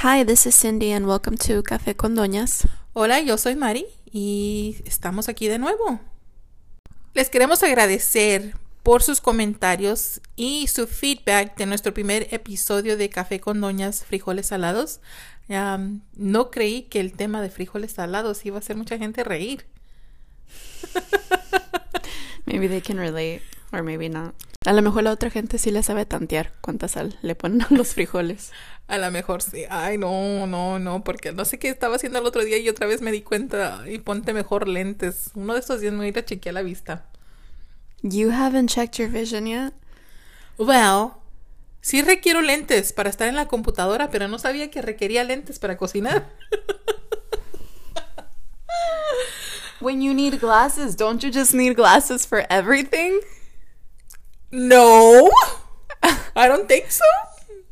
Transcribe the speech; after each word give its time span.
Hi, 0.00 0.24
this 0.24 0.46
is 0.46 0.54
Cindy 0.54 0.92
and 0.92 1.08
welcome 1.08 1.36
to 1.38 1.64
Café 1.64 1.96
con 1.96 2.14
Doñas. 2.14 2.68
Hola, 2.92 3.20
yo 3.20 3.36
soy 3.36 3.56
Mari 3.56 3.84
y 4.04 4.76
estamos 4.86 5.28
aquí 5.28 5.48
de 5.48 5.58
nuevo. 5.58 5.98
Les 7.14 7.28
queremos 7.30 7.64
agradecer 7.64 8.54
por 8.84 9.02
sus 9.02 9.20
comentarios 9.20 10.20
y 10.36 10.68
su 10.68 10.86
feedback 10.86 11.56
de 11.56 11.66
nuestro 11.66 11.92
primer 11.92 12.28
episodio 12.32 12.96
de 12.96 13.10
Café 13.10 13.40
con 13.40 13.60
Doñas 13.60 14.04
Frijoles 14.04 14.46
Salados. 14.46 15.00
Um, 15.48 16.02
no 16.14 16.52
creí 16.52 16.82
que 16.82 17.00
el 17.00 17.14
tema 17.14 17.42
de 17.42 17.50
frijoles 17.50 17.90
salados 17.90 18.46
iba 18.46 18.54
a 18.54 18.60
hacer 18.60 18.76
mucha 18.76 18.98
gente 18.98 19.24
reír. 19.24 19.66
maybe 22.46 22.68
they 22.68 22.80
can 22.80 22.98
relate, 22.98 23.42
or 23.72 23.82
maybe 23.82 24.08
not. 24.08 24.34
A 24.64 24.72
lo 24.72 24.82
mejor 24.82 25.04
la 25.04 25.12
otra 25.12 25.30
gente 25.30 25.58
sí 25.58 25.70
le 25.70 25.82
sabe 25.82 26.04
tantear 26.04 26.52
cuánta 26.60 26.88
sal 26.88 27.18
le 27.22 27.34
ponen 27.34 27.62
a 27.62 27.68
los 27.70 27.94
frijoles. 27.94 28.52
A 28.86 28.98
lo 28.98 29.10
mejor 29.10 29.42
sí. 29.42 29.64
Ay, 29.70 29.98
no, 29.98 30.46
no, 30.46 30.78
no, 30.78 31.04
porque 31.04 31.32
no 31.32 31.44
sé 31.44 31.58
qué 31.58 31.68
estaba 31.68 31.96
haciendo 31.96 32.18
el 32.18 32.26
otro 32.26 32.44
día 32.44 32.58
y 32.58 32.68
otra 32.68 32.86
vez 32.86 33.00
me 33.02 33.12
di 33.12 33.22
cuenta 33.22 33.84
y 33.86 33.98
ponte 33.98 34.32
mejor 34.32 34.66
lentes. 34.68 35.30
Uno 35.34 35.54
de 35.54 35.60
estos 35.60 35.80
días 35.80 35.92
me 35.92 35.98
voy 35.98 36.06
a 36.06 36.10
ir 36.10 36.18
a 36.18 36.24
chequear 36.24 36.54
la 36.54 36.62
vista. 36.62 37.06
You 38.02 38.30
haven't 38.30 38.70
checked 38.70 38.98
your 38.98 39.10
vision 39.10 39.46
yet? 39.46 39.74
Well, 40.56 41.12
sí 41.80 42.02
requiero 42.02 42.40
lentes 42.42 42.92
para 42.92 43.10
estar 43.10 43.28
en 43.28 43.36
la 43.36 43.46
computadora, 43.46 44.10
pero 44.10 44.28
no 44.28 44.38
sabía 44.38 44.70
que 44.70 44.82
requería 44.82 45.24
lentes 45.24 45.58
para 45.58 45.76
cocinar. 45.76 46.28
When 49.80 50.02
you 50.02 50.12
need 50.12 50.40
glasses, 50.40 50.96
don't 50.96 51.22
you 51.22 51.30
just 51.30 51.54
need 51.54 51.76
glasses 51.76 52.26
for 52.26 52.44
everything? 52.50 53.20
No, 54.50 55.30
I 56.36 56.48
don't 56.48 56.68
think 56.68 56.90
so. 56.90 57.04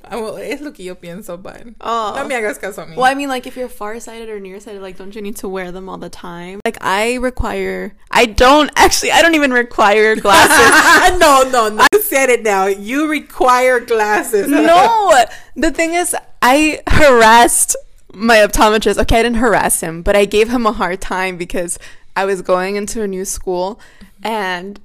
Well, 0.09 0.37
es 0.37 0.61
lo 0.61 0.70
que 0.70 0.84
yo 0.84 0.95
pienso, 0.95 1.37
but 1.42 1.62
Oh. 1.81 2.12
no 2.17 2.25
me 2.28 2.34
hagas 2.37 2.61
caso 2.61 2.83
a 2.83 2.87
mí. 2.87 2.95
Well, 2.95 3.06
I 3.11 3.14
mean, 3.14 3.28
like, 3.28 3.45
if 3.48 3.56
you're 3.56 3.69
farsighted 3.69 4.28
or 4.28 4.39
nearsighted, 4.39 4.81
like, 4.81 4.97
don't 4.97 5.12
you 5.17 5.20
need 5.20 5.34
to 5.39 5.48
wear 5.48 5.73
them 5.73 5.89
all 5.89 5.98
the 5.98 6.09
time? 6.11 6.61
Like, 6.64 6.78
I 6.81 7.14
require, 7.14 7.92
I 8.12 8.27
don't 8.27 8.70
actually, 8.77 9.11
I 9.11 9.20
don't 9.20 9.34
even 9.34 9.53
require 9.53 10.14
glasses. 10.20 11.19
no, 11.19 11.42
no, 11.51 11.69
no. 11.70 11.84
You 11.92 12.01
said 12.03 12.28
it 12.31 12.45
now. 12.45 12.67
You 12.67 13.08
require 13.08 13.81
glasses. 13.81 14.47
no, 14.47 15.12
the 15.56 15.73
thing 15.73 15.95
is, 15.95 16.14
I 16.41 16.83
harassed 16.89 17.75
my 18.14 18.36
optometrist. 18.36 18.98
Okay, 18.98 19.19
I 19.19 19.23
didn't 19.23 19.39
harass 19.39 19.81
him, 19.81 20.03
but 20.03 20.14
I 20.14 20.25
gave 20.25 20.48
him 20.51 20.67
a 20.67 20.73
hard 20.73 21.01
time 21.01 21.36
because 21.36 21.81
I 22.14 22.27
was 22.27 22.42
going 22.42 22.77
into 22.77 23.03
a 23.03 23.08
new 23.08 23.25
school 23.25 23.81
and 24.23 24.79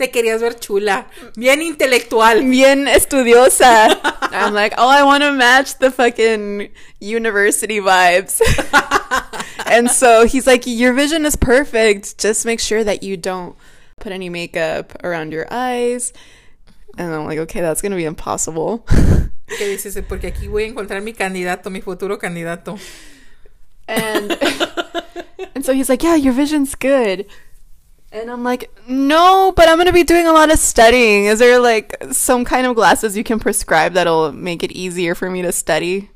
Te 0.00 0.10
querías 0.10 0.40
ver 0.40 0.58
chula, 0.58 1.08
bien 1.36 1.60
intelectual. 1.60 2.48
bien 2.48 2.88
estudiosa. 2.88 4.00
I'm 4.32 4.54
like, 4.54 4.72
oh, 4.78 4.88
I 4.88 5.02
want 5.02 5.22
to 5.22 5.30
match 5.30 5.78
the 5.78 5.90
fucking 5.90 6.70
university 7.00 7.80
vibes. 7.80 8.40
and 9.66 9.90
so 9.90 10.24
he's 10.24 10.46
like, 10.46 10.66
your 10.66 10.94
vision 10.94 11.26
is 11.26 11.36
perfect. 11.36 12.16
Just 12.16 12.46
make 12.46 12.60
sure 12.60 12.82
that 12.82 13.02
you 13.02 13.18
don't 13.18 13.54
put 13.98 14.10
any 14.10 14.30
makeup 14.30 14.96
around 15.04 15.32
your 15.32 15.46
eyes. 15.50 16.14
And 16.96 17.12
I'm 17.12 17.26
like, 17.26 17.38
okay, 17.40 17.60
that's 17.60 17.82
going 17.82 17.92
to 17.92 17.98
be 17.98 18.06
impossible. 18.06 18.78
¿Qué 18.88 19.68
dices? 19.68 20.02
Porque 20.08 20.28
aquí 20.28 20.48
voy 20.48 20.62
a 20.62 20.68
encontrar 20.68 21.02
mi 21.02 21.12
candidato, 21.12 21.68
mi 21.68 21.82
futuro 21.82 22.16
candidato. 22.18 22.78
and 23.86 24.38
and 25.54 25.62
so 25.62 25.74
he's 25.74 25.90
like, 25.90 26.02
yeah, 26.02 26.14
your 26.14 26.32
vision's 26.32 26.74
good. 26.74 27.26
And 28.12 28.28
I'm 28.28 28.42
like, 28.42 28.70
no, 28.88 29.52
but 29.54 29.68
I'm 29.68 29.78
gonna 29.78 29.92
be 29.92 30.02
doing 30.02 30.26
a 30.26 30.32
lot 30.32 30.50
of 30.50 30.58
studying. 30.58 31.26
Is 31.26 31.38
there 31.38 31.60
like 31.60 31.96
some 32.10 32.44
kind 32.44 32.66
of 32.66 32.74
glasses 32.74 33.16
you 33.16 33.22
can 33.22 33.38
prescribe 33.38 33.92
that'll 33.92 34.32
make 34.32 34.64
it 34.64 34.72
easier 34.72 35.14
for 35.14 35.30
me 35.30 35.42
to 35.42 35.52
study? 35.52 36.10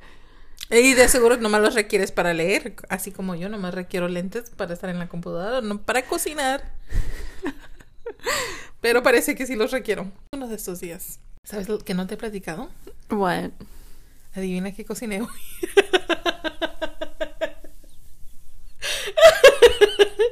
Y 0.71 0.95
de 0.95 1.09
seguro 1.09 1.37
nomás 1.37 1.61
los 1.61 1.75
requieres 1.75 2.11
para 2.11 2.35
leer, 2.35 2.75
así 2.89 3.13
como 3.13 3.37
yo 3.37 3.49
nomás 3.49 3.75
requiero 3.75 4.09
lentes 4.09 4.51
para 4.51 4.75
estar 4.75 4.91
en 4.91 4.99
la 4.99 5.09
computadora, 5.09 5.61
no 5.61 5.83
para 5.83 6.03
cocinar. 6.03 6.73
Pero 8.81 9.03
parece 9.03 9.35
que 9.37 9.47
sí 9.47 9.55
los 9.55 9.71
requiero. 9.71 10.11
Uno 10.33 10.49
de 10.49 10.57
estos 10.57 10.81
días. 10.81 11.21
¿Sabes 11.45 11.69
lo 11.69 11.79
que 11.79 11.95
no 11.95 12.07
te 12.07 12.15
he 12.15 12.17
platicado? 12.17 12.71
What? 13.11 13.51
Adivina 14.35 14.73
qué 14.73 14.85
cociné 14.85 15.21
hoy. 15.21 15.29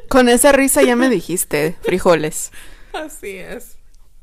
Con 0.08 0.28
esa 0.28 0.52
risa 0.52 0.82
ya 0.82 0.96
me 0.96 1.08
dijiste, 1.08 1.76
frijoles. 1.82 2.52
Así 2.92 3.36
es. 3.36 3.76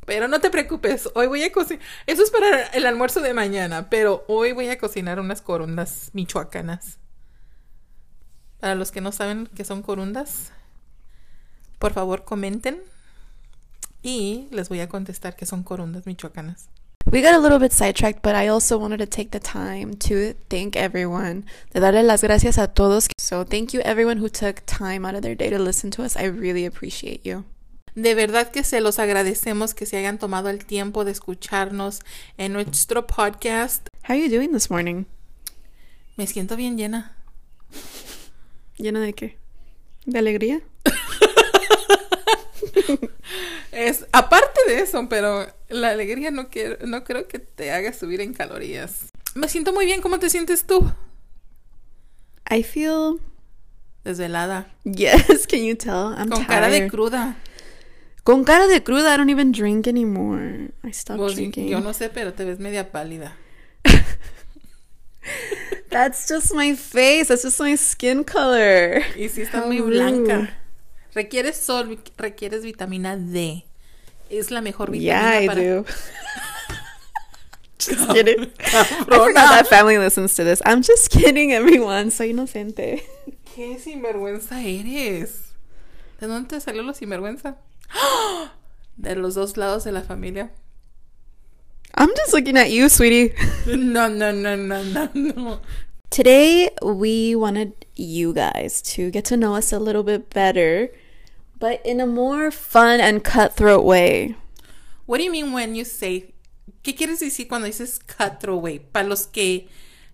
Pero 0.06 0.28
no 0.28 0.42
te 0.42 0.50
preocupes, 0.50 1.10
hoy 1.14 1.28
voy 1.28 1.44
a 1.44 1.52
cocinar. 1.52 1.86
Eso 2.08 2.24
es 2.24 2.32
para 2.32 2.64
el 2.68 2.86
almuerzo 2.86 3.22
de 3.22 3.34
mañana, 3.34 3.90
pero 3.90 4.26
hoy 4.28 4.54
voy 4.54 4.70
a 4.70 4.78
cocinar 4.78 5.20
unas 5.20 5.42
corundas 5.42 6.10
michoacanas. 6.14 6.98
Para 8.60 8.76
los 8.76 8.92
que 8.92 9.02
no 9.02 9.12
saben 9.12 9.48
qué 9.56 9.64
son 9.64 9.84
corundas, 9.84 10.52
por 11.78 11.94
favor 11.94 12.26
comenten 12.26 12.82
y 14.02 14.48
les 14.52 14.70
voy 14.70 14.80
a 14.82 14.90
contestar 14.90 15.36
qué 15.36 15.46
son 15.46 15.64
corundas 15.64 16.06
michoacanas. 16.06 16.70
We 17.12 17.24
got 17.24 17.34
a 17.34 17.40
little 17.40 17.58
bit 17.58 17.74
sidetracked, 17.74 18.22
but 18.22 18.36
I 18.36 18.48
also 18.50 18.78
wanted 18.78 18.98
to 18.98 19.08
take 19.08 19.32
the 19.32 19.40
time 19.40 19.96
to 19.96 20.36
thank 20.48 20.76
everyone, 20.76 21.44
de 21.74 21.80
darle 21.80 22.04
las 22.04 22.22
gracias 22.22 22.60
a 22.60 22.68
todos. 22.68 23.08
So 23.18 23.44
thank 23.44 23.74
you 23.74 23.82
everyone 23.82 24.18
who 24.18 24.30
took 24.30 24.62
time 24.68 25.08
out 25.08 25.16
of 25.16 25.24
their 25.24 25.34
day 25.34 25.50
to 25.50 25.58
listen 25.58 25.90
to 25.92 26.04
us. 26.04 26.16
I 26.16 26.26
really 26.26 26.68
appreciate 26.68 27.26
you. 27.26 27.46
De 27.96 28.14
verdad 28.14 28.52
que 28.52 28.64
se 28.64 28.80
los 28.80 29.00
agradecemos 29.00 29.74
que 29.74 29.88
se 29.88 29.98
hayan 29.98 30.20
tomado 30.20 30.50
el 30.50 30.66
tiempo 30.66 31.04
de 31.04 31.12
escucharnos 31.12 32.02
en 32.38 32.54
nuestro 32.54 33.08
podcast. 33.08 33.88
How 34.08 34.14
are 34.14 34.20
you 34.22 34.30
doing 34.30 34.52
this 34.52 34.70
morning? 34.70 35.06
Me 36.16 36.28
siento 36.28 36.56
bien 36.56 36.78
llena. 36.78 37.16
¿Llena 38.78 39.00
de 39.00 39.14
qué? 39.14 39.36
¿De 40.06 40.20
alegría? 40.20 40.62
Es 43.72 44.06
aparte 44.12 44.60
de 44.68 44.80
eso, 44.82 45.08
pero 45.10 45.48
la 45.70 45.90
alegría 45.90 46.32
no 46.32 46.50
quiero, 46.50 46.86
no 46.88 47.04
creo 47.04 47.28
que 47.28 47.40
te 47.40 47.72
haga 47.72 47.94
subir 47.94 48.22
en 48.22 48.34
calorías. 48.34 49.10
Me 49.36 49.48
siento 49.48 49.74
muy 49.74 49.86
bien. 49.86 50.02
¿Cómo 50.02 50.20
te 50.20 50.30
sientes 50.30 50.66
tú? 50.66 50.92
I 52.50 52.64
feel 52.64 53.20
Desvelada, 54.04 54.74
yes. 54.86 55.46
Can 55.48 55.64
you 55.66 55.76
tell? 55.76 56.14
I'm 56.18 56.30
con 56.30 56.40
tired. 56.40 56.48
cara 56.48 56.70
de 56.70 56.88
cruda. 56.88 57.36
Con 58.24 58.44
cara 58.44 58.68
de 58.68 58.82
cruda. 58.84 59.14
I 59.14 59.18
don't 59.18 59.30
even 59.30 59.52
drink 59.52 59.88
anymore. 59.88 60.72
I 60.84 60.92
stopped 60.92 61.20
Pues, 61.20 61.36
drinking. 61.36 61.68
yo 61.68 61.80
no 61.80 61.94
sé, 61.94 62.10
pero 62.10 62.34
te 62.34 62.44
ves 62.46 62.60
media 62.60 62.92
pálida. 62.92 63.36
That's 65.90 66.28
just 66.28 66.54
my 66.54 66.76
face. 66.76 67.28
That's 67.28 67.44
just 67.44 67.60
my 67.60 67.76
skin 67.76 68.24
color. 68.24 69.02
Y 69.16 69.30
sí 69.30 69.42
estás 69.42 69.64
How 69.64 69.68
muy 69.68 69.82
blanca. 69.82 70.56
Requieres 71.14 71.58
sol, 71.58 72.00
requieres 72.18 72.64
vitamina 72.64 73.18
D. 73.18 73.66
Es 74.30 74.52
la 74.52 74.62
mejor 74.62 74.92
vitamina 74.92 75.40
Yeah, 75.40 75.44
I 75.44 75.48
para... 75.48 75.62
do. 75.62 75.86
just 77.80 78.10
kidding. 78.12 78.44
I 78.44 78.46
Cabrona. 78.48 79.06
forgot 79.06 79.34
that 79.34 79.68
family 79.68 79.98
listens 79.98 80.36
to 80.36 80.44
this. 80.44 80.62
I'm 80.66 80.82
just 80.84 81.10
kidding, 81.10 81.52
everyone. 81.54 82.12
Soy 82.12 82.30
inocente. 82.32 83.04
¿Qué 83.56 83.80
sinvergüenza 83.80 84.62
eres? 84.62 85.54
¿De 86.20 86.28
dónde 86.28 86.50
te 86.50 86.62
salió 86.62 86.84
lo 86.84 86.94
sinvergüenza? 86.94 87.58
De 88.98 89.16
los 89.16 89.34
dos 89.36 89.56
lados 89.58 89.86
de 89.86 89.94
la 89.94 90.02
familia. 90.02 90.52
I'm 91.96 92.10
just 92.16 92.34
looking 92.34 92.58
at 92.58 92.70
you, 92.70 92.90
sweetie. 92.90 93.34
No, 93.66 94.10
no, 94.10 94.32
no, 94.34 94.56
no, 94.58 94.84
no, 94.84 95.10
no. 95.14 95.62
Today, 96.10 96.72
we 96.82 97.36
wanted 97.36 97.86
you 97.96 98.34
guys 98.34 98.82
to 98.98 99.12
get 99.12 99.26
to 99.26 99.38
know 99.38 99.54
us 99.54 99.72
a 99.72 99.78
little 99.78 100.02
bit 100.02 100.32
better, 100.32 100.90
but 101.60 101.86
in 101.86 102.02
a 102.02 102.08
more 102.08 102.50
fun 102.50 103.00
and 103.00 103.24
cutthroat 103.24 103.86
way. 103.86 104.36
What 105.06 105.20
do 105.20 105.24
you 105.24 105.32
mean 105.32 105.52
when 105.54 105.76
you 105.76 105.86
say... 105.86 106.34
¿Qué 106.84 106.96
quieres 106.96 107.20
decir 107.20 107.48
cuando 107.48 107.68
dices 107.68 108.00
cutthroat 108.00 108.60
way? 108.64 108.80
Para 108.80 109.08
los 109.08 109.28
que 109.28 109.68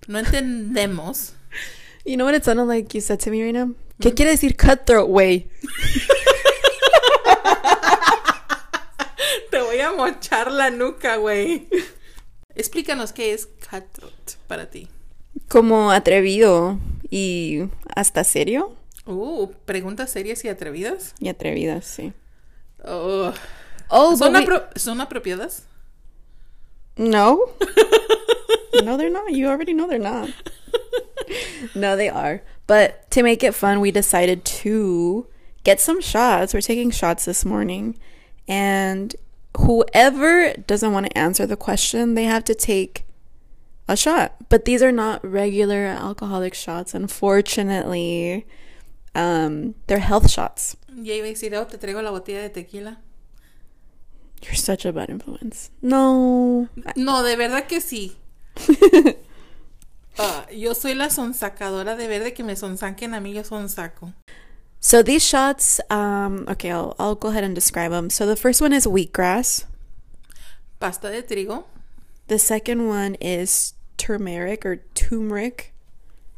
no 0.08 0.22
entendemos. 0.22 1.32
You 2.08 2.18
know 2.18 2.26
what 2.26 2.36
it 2.36 2.46
sounded 2.46 2.66
like 2.66 2.94
you 2.94 3.02
said 3.02 3.20
to 3.22 3.32
me 3.32 3.42
right 3.42 3.52
now? 3.52 3.66
Mm-hmm. 3.66 4.02
¿Qué 4.04 4.14
quiere 4.14 4.30
decir 4.32 4.56
cutthroat 4.58 5.10
way? 5.10 5.50
Te 9.50 9.60
voy 9.60 9.80
a 9.80 9.92
mochar 9.92 10.52
la 10.52 10.70
nuca, 10.70 11.16
güey. 11.18 11.68
Explícanos 12.56 13.12
qué 13.12 13.34
es 13.34 13.48
cutthroat 13.48 14.36
para 14.48 14.70
ti. 14.70 14.88
Como 15.48 15.92
atrevido 15.92 16.80
y 17.10 17.70
hasta 17.96 18.24
serio. 18.24 18.74
Uh, 19.06 19.48
preguntas 19.66 20.10
serias 20.12 20.44
y 20.46 20.50
atrevidas. 20.50 21.14
Y 21.20 21.30
atrevidas, 21.30 21.86
sí. 21.86 22.14
Oh. 22.84 23.34
Oh, 23.90 24.16
¿Son, 24.16 24.34
but 24.34 24.40
we- 24.42 24.46
apro- 24.48 24.68
¿Son 24.78 25.00
apropiadas? 25.02 25.64
No. 26.98 27.40
no, 28.84 28.98
they're 28.98 29.10
not. 29.12 29.32
You 29.32 29.48
already 29.48 29.74
know 29.74 29.88
they're 29.88 30.00
not. 30.00 30.30
no, 31.76 31.96
they 31.96 32.10
are. 32.10 32.42
But 32.68 33.10
to 33.12 33.22
make 33.22 33.44
it 33.44 33.54
fun, 33.54 33.80
we 33.82 33.92
decided 33.92 34.44
to 34.64 35.28
get 35.64 35.80
some 35.80 36.02
shots. 36.02 36.54
We're 36.54 36.62
taking 36.62 36.90
shots 36.92 37.26
this 37.26 37.46
morning. 37.46 38.00
And 38.48 39.16
whoever 39.58 40.54
doesn't 40.54 40.92
want 40.94 41.06
to 41.08 41.18
answer 41.18 41.46
the 41.46 41.56
question, 41.58 42.16
they 42.16 42.24
have 42.26 42.44
to 42.46 42.56
take 42.56 43.05
a 43.88 43.96
shot. 43.96 44.36
But 44.50 44.66
these 44.66 44.82
are 44.82 44.92
not 44.92 45.24
regular 45.24 45.86
alcoholic 45.86 46.54
shots, 46.54 46.94
unfortunately. 46.94 48.46
Um, 49.14 49.76
they're 49.88 50.00
health 50.00 50.30
shots. 50.30 50.76
Ya 50.96 51.16
iba 51.16 51.28
a 51.28 51.34
decir, 51.34 51.54
oh, 51.56 51.66
te 51.66 51.78
traigo 51.78 52.02
la 52.02 52.12
botella 52.12 52.42
de 52.42 52.50
tequila. 52.50 52.98
You're 54.42 54.56
such 54.56 54.86
a 54.86 54.92
bad 54.92 55.10
influence. 55.10 55.72
No. 55.82 56.70
No, 56.96 57.24
de 57.24 57.36
verdad 57.36 57.68
que 57.68 57.80
sí. 57.82 58.16
Ah, 60.18 60.46
yo 60.50 60.74
soy 60.74 60.96
la 60.96 61.10
sonsacadora 61.10 61.98
de 61.98 62.08
verde 62.08 62.34
que 62.34 62.44
me 62.44 62.56
sonsaquen 62.56 63.14
a 63.14 63.20
mí, 63.20 63.34
yo 63.34 63.44
sonsaco. 63.44 64.14
So 64.80 65.04
these 65.04 65.26
shots, 65.26 65.82
um, 65.90 66.46
okay, 66.48 66.72
I'll, 66.72 66.96
I'll 66.98 67.16
go 67.16 67.30
ahead 67.30 67.44
and 67.44 67.54
describe 67.54 67.92
them. 67.92 68.10
So 68.10 68.26
the 68.26 68.38
first 68.38 68.62
one 68.62 68.72
is 68.72 68.86
wheatgrass. 68.88 69.66
Pasta 70.80 71.10
de 71.10 71.22
trigo, 71.24 71.66
The 72.28 72.40
second 72.40 72.88
one 72.88 73.16
is 73.16 73.74
turmeric 73.98 74.66
or 74.66 74.78
turmeric. 74.94 75.74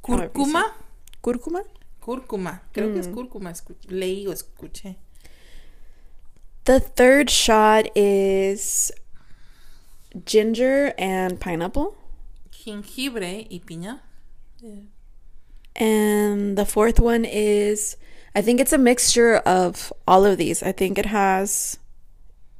however 0.06 0.32
you 0.36 0.46
say 0.46 0.52
cúrcuma. 0.52 0.72
Cúrcuma? 1.24 1.64
cúrcuma, 2.08 2.62
creo 2.74 2.94
que 2.94 3.00
es 3.00 3.08
mm. 3.08 3.14
cúrcuma, 3.14 3.52
escu- 3.52 3.76
leí 3.90 4.28
o 4.28 4.32
escuché. 4.32 4.96
The 6.64 6.80
third 6.80 7.30
shot 7.30 7.88
is 7.96 8.92
ginger 10.26 10.94
and 10.98 11.40
pineapple. 11.40 11.96
Jengibre 12.52 13.48
y 13.50 13.62
piña. 13.66 14.00
And 15.76 16.58
the 16.58 16.66
fourth 16.66 17.00
one 17.00 17.24
is, 17.24 17.98
I 18.34 18.42
think 18.42 18.60
it's 18.60 18.74
a 18.74 18.78
mixture 18.78 19.36
of 19.38 19.94
all 20.08 20.26
of 20.26 20.38
these. 20.38 20.64
I 20.64 20.72
think 20.72 20.98
it 20.98 21.06
has 21.06 21.78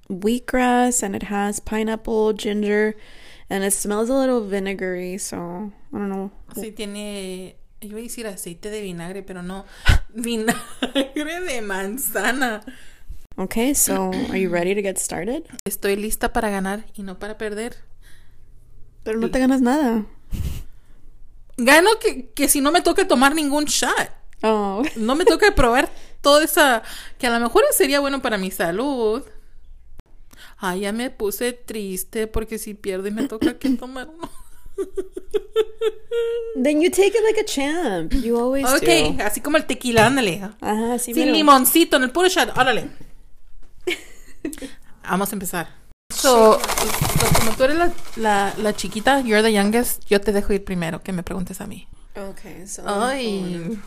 wheatgrass 0.10 1.02
and 1.02 1.16
it 1.16 1.24
has 1.24 1.60
pineapple, 1.60 2.34
ginger, 2.34 2.96
and 3.50 3.64
it 3.64 3.72
smells 3.72 4.10
a 4.10 4.14
little 4.14 4.42
vinegary. 4.42 5.18
So 5.18 5.72
I 5.94 5.98
don't 5.98 6.10
know. 6.10 6.32
Sí, 6.56 6.72
tiene. 6.72 7.56
Yo 7.82 7.90
iba 7.90 8.00
a 8.00 8.02
decir 8.02 8.28
aceite 8.28 8.70
de 8.70 8.82
vinagre, 8.82 9.24
pero 9.24 9.44
no. 9.44 9.66
Vinagre 10.14 11.42
de 11.42 11.62
manzana. 11.62 12.62
Okay, 13.40 13.76
so 13.76 14.12
are 14.30 14.38
you 14.38 14.50
ready 14.50 14.74
to 14.74 14.82
get 14.82 14.98
started? 14.98 15.44
Estoy 15.64 15.96
lista 15.96 16.34
para 16.34 16.50
ganar 16.50 16.86
y 16.96 17.04
no 17.04 17.20
para 17.20 17.38
perder. 17.38 17.76
Pero 19.04 19.20
no 19.20 19.30
te 19.30 19.38
ganas 19.40 19.62
nada. 19.62 20.06
Gano 21.58 21.90
que, 22.02 22.30
que 22.34 22.50
si 22.50 22.62
no 22.62 22.72
me 22.72 22.82
toca 22.82 23.08
tomar 23.08 23.36
ningún 23.36 23.66
shot. 23.66 24.10
Oh. 24.42 24.82
No 24.96 25.16
me 25.16 25.24
toca 25.24 25.54
probar 25.54 25.90
toda 26.22 26.44
esa. 26.44 26.82
que 27.20 27.28
a 27.28 27.30
lo 27.30 27.40
mejor 27.40 27.64
sería 27.72 28.00
bueno 28.00 28.22
para 28.24 28.40
mi 28.40 28.50
salud. 28.50 29.24
Ay, 30.58 30.82
ya 30.82 30.92
me 30.92 31.10
puse 31.10 31.54
triste 31.54 32.28
porque 32.28 32.58
si 32.58 32.74
pierdo 32.74 33.08
y 33.08 33.12
me 33.12 33.28
toca 33.28 33.58
que 33.60 33.70
tomar 33.78 34.08
uno. 34.10 34.30
Then 36.62 36.82
you 36.82 36.90
take 36.90 37.10
it 37.10 37.24
like 37.24 37.40
a 37.40 37.46
champ. 37.46 38.14
You 38.14 38.38
always 38.38 38.66
Ok, 38.66 39.18
do. 39.18 39.24
así 39.24 39.42
como 39.42 39.58
el 39.58 39.66
tequila, 39.66 40.08
ándale. 40.08 40.42
Ajá, 40.62 40.98
sí, 41.00 41.14
Sin 41.14 41.26
mero. 41.26 41.36
limoncito, 41.38 41.98
en 41.98 42.04
el 42.04 42.12
puro 42.12 42.28
shot, 42.28 42.58
órale. 42.58 42.90
Vamos 45.04 45.32
a 45.32 45.36
empezar. 45.36 45.70
So, 46.14 46.60
so, 46.60 47.36
como 47.40 47.52
tú 47.56 47.64
eres 47.64 47.78
la, 47.78 47.92
la, 48.16 48.54
la 48.58 48.74
chiquita, 48.76 49.22
you're 49.22 49.44
the 49.44 49.54
youngest, 49.54 50.04
yo 50.08 50.20
te 50.20 50.32
dejo 50.32 50.54
ir 50.54 50.64
primero, 50.64 51.02
que 51.04 51.12
me 51.14 51.22
preguntes 51.24 51.62
a 51.62 51.68
mí. 51.68 51.88
Okay, 52.16 52.66
so. 52.66 52.82
Ay, 52.86 53.78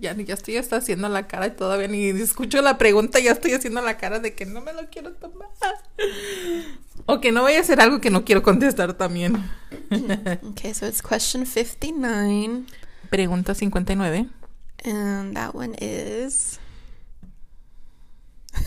Ya, 0.00 0.14
ya 0.14 0.34
estoy 0.34 0.56
hasta 0.56 0.76
haciendo 0.76 1.08
la 1.08 1.26
cara 1.26 1.46
y 1.48 1.50
todavía 1.50 1.88
ni 1.88 2.08
escucho 2.08 2.62
la 2.62 2.78
pregunta, 2.78 3.18
ya 3.18 3.32
estoy 3.32 3.52
haciendo 3.52 3.82
la 3.82 3.96
cara 3.96 4.20
de 4.20 4.34
que 4.34 4.46
no 4.46 4.60
me 4.60 4.72
lo 4.72 4.88
quiero 4.90 5.12
tomar. 5.12 5.48
O 7.06 7.20
que 7.20 7.32
no 7.32 7.42
vaya 7.42 7.60
a 7.60 7.64
ser 7.64 7.80
algo 7.80 8.00
que 8.00 8.10
no 8.10 8.24
quiero 8.24 8.42
contestar 8.42 8.94
también. 8.94 9.50
Okay, 10.52 10.74
so 10.74 10.86
it's 10.86 11.02
question 11.02 11.46
59. 11.46 12.66
Pregunta 13.10 13.54
59. 13.54 14.28
And 14.84 15.36
that 15.36 15.54
one 15.54 15.74
is. 15.80 16.58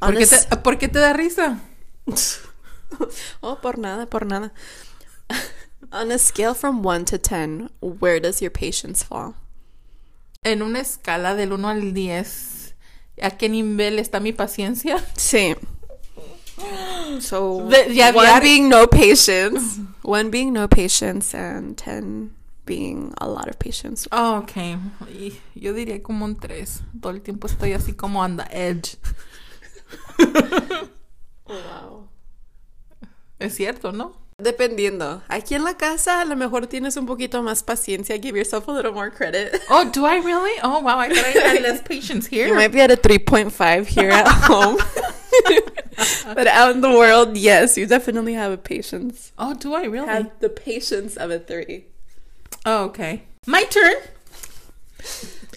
¿Por 0.00 0.16
qué, 0.16 0.26
te, 0.26 0.56
¿Por 0.58 0.78
qué 0.78 0.88
te 0.88 0.98
da 0.98 1.12
risa? 1.12 1.60
oh, 3.40 3.60
por 3.60 3.78
nada, 3.78 4.06
por 4.06 4.26
nada. 4.26 4.52
On 5.92 6.10
a 6.10 6.18
scale 6.18 6.54
from 6.54 6.82
1 6.82 7.04
to 7.06 7.18
10, 7.18 7.70
where 7.80 8.18
does 8.20 8.40
your 8.42 8.50
patience 8.50 9.02
fall? 9.04 9.34
En 10.44 10.62
una 10.62 10.80
escala 10.80 11.34
del 11.36 11.52
1 11.52 11.68
al 11.68 11.92
10, 11.92 12.74
¿a 13.22 13.30
qué 13.30 13.48
nivel 13.48 13.98
está 13.98 14.20
mi 14.20 14.32
paciencia? 14.32 14.98
Sí. 15.16 15.54
So, 17.20 17.68
De- 17.68 17.94
ya 17.94 18.12
one 18.12 18.40
being 18.40 18.68
no 18.68 18.86
patience, 18.86 19.78
one 20.02 20.30
being 20.30 20.52
no 20.52 20.66
patience, 20.68 21.34
and 21.34 21.76
10 21.76 22.30
being 22.64 23.12
a 23.18 23.28
lot 23.28 23.48
of 23.48 23.58
patience. 23.58 24.08
Oh, 24.10 24.38
ok. 24.38 24.78
Yo 25.54 25.72
diría 25.74 26.02
como 26.02 26.24
un 26.24 26.36
3. 26.36 26.82
Todo 27.00 27.12
el 27.12 27.20
tiempo 27.22 27.46
estoy 27.46 27.72
así 27.74 27.92
como 27.94 28.20
on 28.20 28.36
the 28.38 28.46
edge. 28.50 28.96
Wow. 31.46 32.08
Es 33.38 33.54
cierto, 33.54 33.92
¿no? 33.92 34.16
Dependiendo. 34.38 35.22
Aquí 35.28 35.54
en 35.54 35.64
la 35.64 35.78
casa 35.78 36.20
a 36.20 36.24
lo 36.26 36.36
mejor 36.36 36.66
tienes 36.66 36.98
un 36.98 37.06
poquito 37.06 37.42
más 37.42 37.62
paciencia. 37.62 38.18
Give 38.20 38.36
yourself 38.36 38.68
a 38.68 38.72
little 38.72 38.92
more 38.92 39.10
credit. 39.10 39.62
Oh, 39.70 39.90
do 39.90 40.04
I 40.04 40.18
really? 40.18 40.52
Oh, 40.62 40.80
wow. 40.80 40.98
I 40.98 41.08
thought 41.08 41.24
I 41.24 41.30
had 41.30 41.62
less 41.62 41.80
patience 41.80 42.26
here. 42.26 42.46
You 42.46 42.54
might 42.54 42.70
be 42.70 42.82
at 42.82 42.90
a 42.90 42.96
3.5 42.96 43.86
here 43.86 44.10
at 44.10 44.28
home. 44.44 44.76
but 46.34 46.46
out 46.48 46.72
in 46.72 46.82
the 46.82 46.90
world, 46.90 47.38
yes, 47.38 47.78
you 47.78 47.86
definitely 47.86 48.34
have 48.34 48.52
a 48.52 48.58
patience. 48.58 49.32
Oh, 49.38 49.54
do 49.54 49.74
I 49.74 49.84
really? 49.84 50.06
Have 50.06 50.30
the 50.40 50.50
patience 50.50 51.16
of 51.16 51.30
a 51.30 51.38
3. 51.38 51.86
Oh, 52.66 52.84
okay. 52.84 53.22
My 53.46 53.64
turn. 53.64 53.94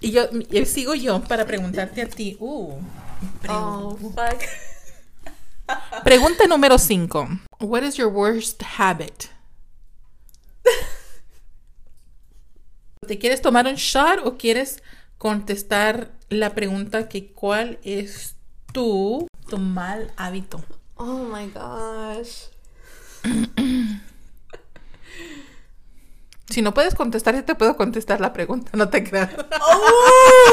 Y 0.01 0.11
yo, 0.11 0.27
sigo 0.63 0.93
yo 0.95 1.19
para 1.19 1.43
preguntarte 1.43 2.01
a 2.01 2.05
ti. 2.05 2.37
Uh. 2.39 2.79
Oh, 3.49 3.99
fuck. 4.15 4.41
Pregunta 6.03 6.47
número 6.47 6.77
5. 6.77 7.27
What 7.59 7.83
is 7.83 7.95
your 7.95 8.11
worst 8.11 8.61
habit? 8.77 9.25
¿Te 13.07 13.17
quieres 13.17 13.41
tomar 13.41 13.65
un 13.67 13.75
shot 13.75 14.19
o 14.23 14.37
quieres 14.37 14.83
contestar 15.17 16.11
la 16.29 16.53
pregunta 16.53 17.09
que 17.09 17.31
cuál 17.31 17.79
es 17.83 18.35
tu, 18.71 19.27
tu 19.49 19.57
mal 19.57 20.11
hábito? 20.15 20.63
Oh 20.95 21.25
my 21.25 21.47
gosh. 21.47 22.49
Si 26.49 26.63
no 26.63 26.73
puedes 26.73 26.95
contestar, 26.95 27.35
yo 27.35 27.45
te 27.45 27.53
puedo 27.53 27.77
contestar 27.77 28.19
la 28.19 28.33
pregunta, 28.33 28.71
no 28.73 28.89
te 28.89 29.03
creas. 29.03 29.29
Oh, 29.61 30.48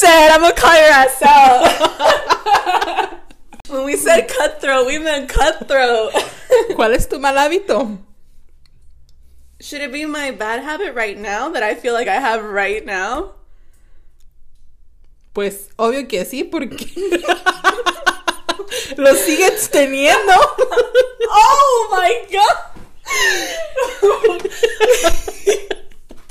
said, 0.00 0.30
I'm 0.30 0.40
gonna 0.40 0.54
call 0.54 0.74
your 0.74 0.88
ass 0.88 1.20
out. 1.22 3.20
when 3.68 3.84
we 3.84 3.96
said 3.96 4.28
cutthroat, 4.28 4.86
we 4.86 4.98
meant 4.98 5.28
cutthroat. 5.28 6.12
¿Cuál 6.72 6.94
es 6.94 7.06
tu 7.06 7.18
mal 7.18 7.36
hábito? 7.36 7.98
Should 9.60 9.82
it 9.82 9.92
be 9.92 10.06
my 10.06 10.30
bad 10.30 10.62
habit 10.62 10.94
right 10.94 11.18
now 11.18 11.50
that 11.50 11.62
I 11.62 11.74
feel 11.74 11.92
like 11.92 12.08
I 12.08 12.14
have 12.14 12.42
right 12.42 12.82
now? 12.84 13.34
Pues 15.34 15.68
obvio 15.78 16.08
que 16.08 16.24
sí, 16.24 16.50
porque 16.50 16.80
lo 18.96 19.14
sigues 19.14 19.68
teniendo. 19.70 20.34
Oh 21.28 21.88
my 21.92 22.24
god! 22.32 22.56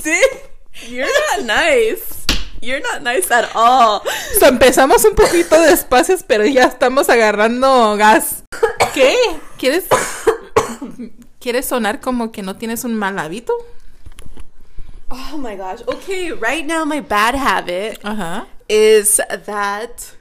Dude, 0.03 0.41
you're 0.89 1.05
not 1.05 1.45
nice. 1.45 2.18
You're 2.62 2.82
not 2.82 3.01
nice 3.04 3.32
at 3.32 3.50
all. 3.56 4.01
So, 4.39 4.48
empezamos 4.48 5.04
un 5.06 5.16
poquito 5.16 5.60
despacios, 5.62 6.24
pero 6.24 6.46
ya 6.46 6.66
estamos 6.66 7.10
agarrando 7.10 7.96
gas. 7.98 8.44
¿Qué? 8.94 9.16
¿Quieres 9.58 9.86
¿Quieres 11.39 11.66
sonar 11.66 12.01
como 12.01 12.32
que 12.32 12.42
no 12.42 12.58
tienes 12.58 12.84
un 12.84 12.96
mal 12.96 13.18
hábito? 13.18 13.54
Oh 15.10 15.38
my 15.38 15.56
gosh. 15.56 15.82
Okay, 15.88 16.32
right 16.34 16.66
now 16.66 16.84
my 16.86 17.00
bad 17.00 17.34
habit 17.36 18.00
is 18.68 19.22
that 19.46 20.13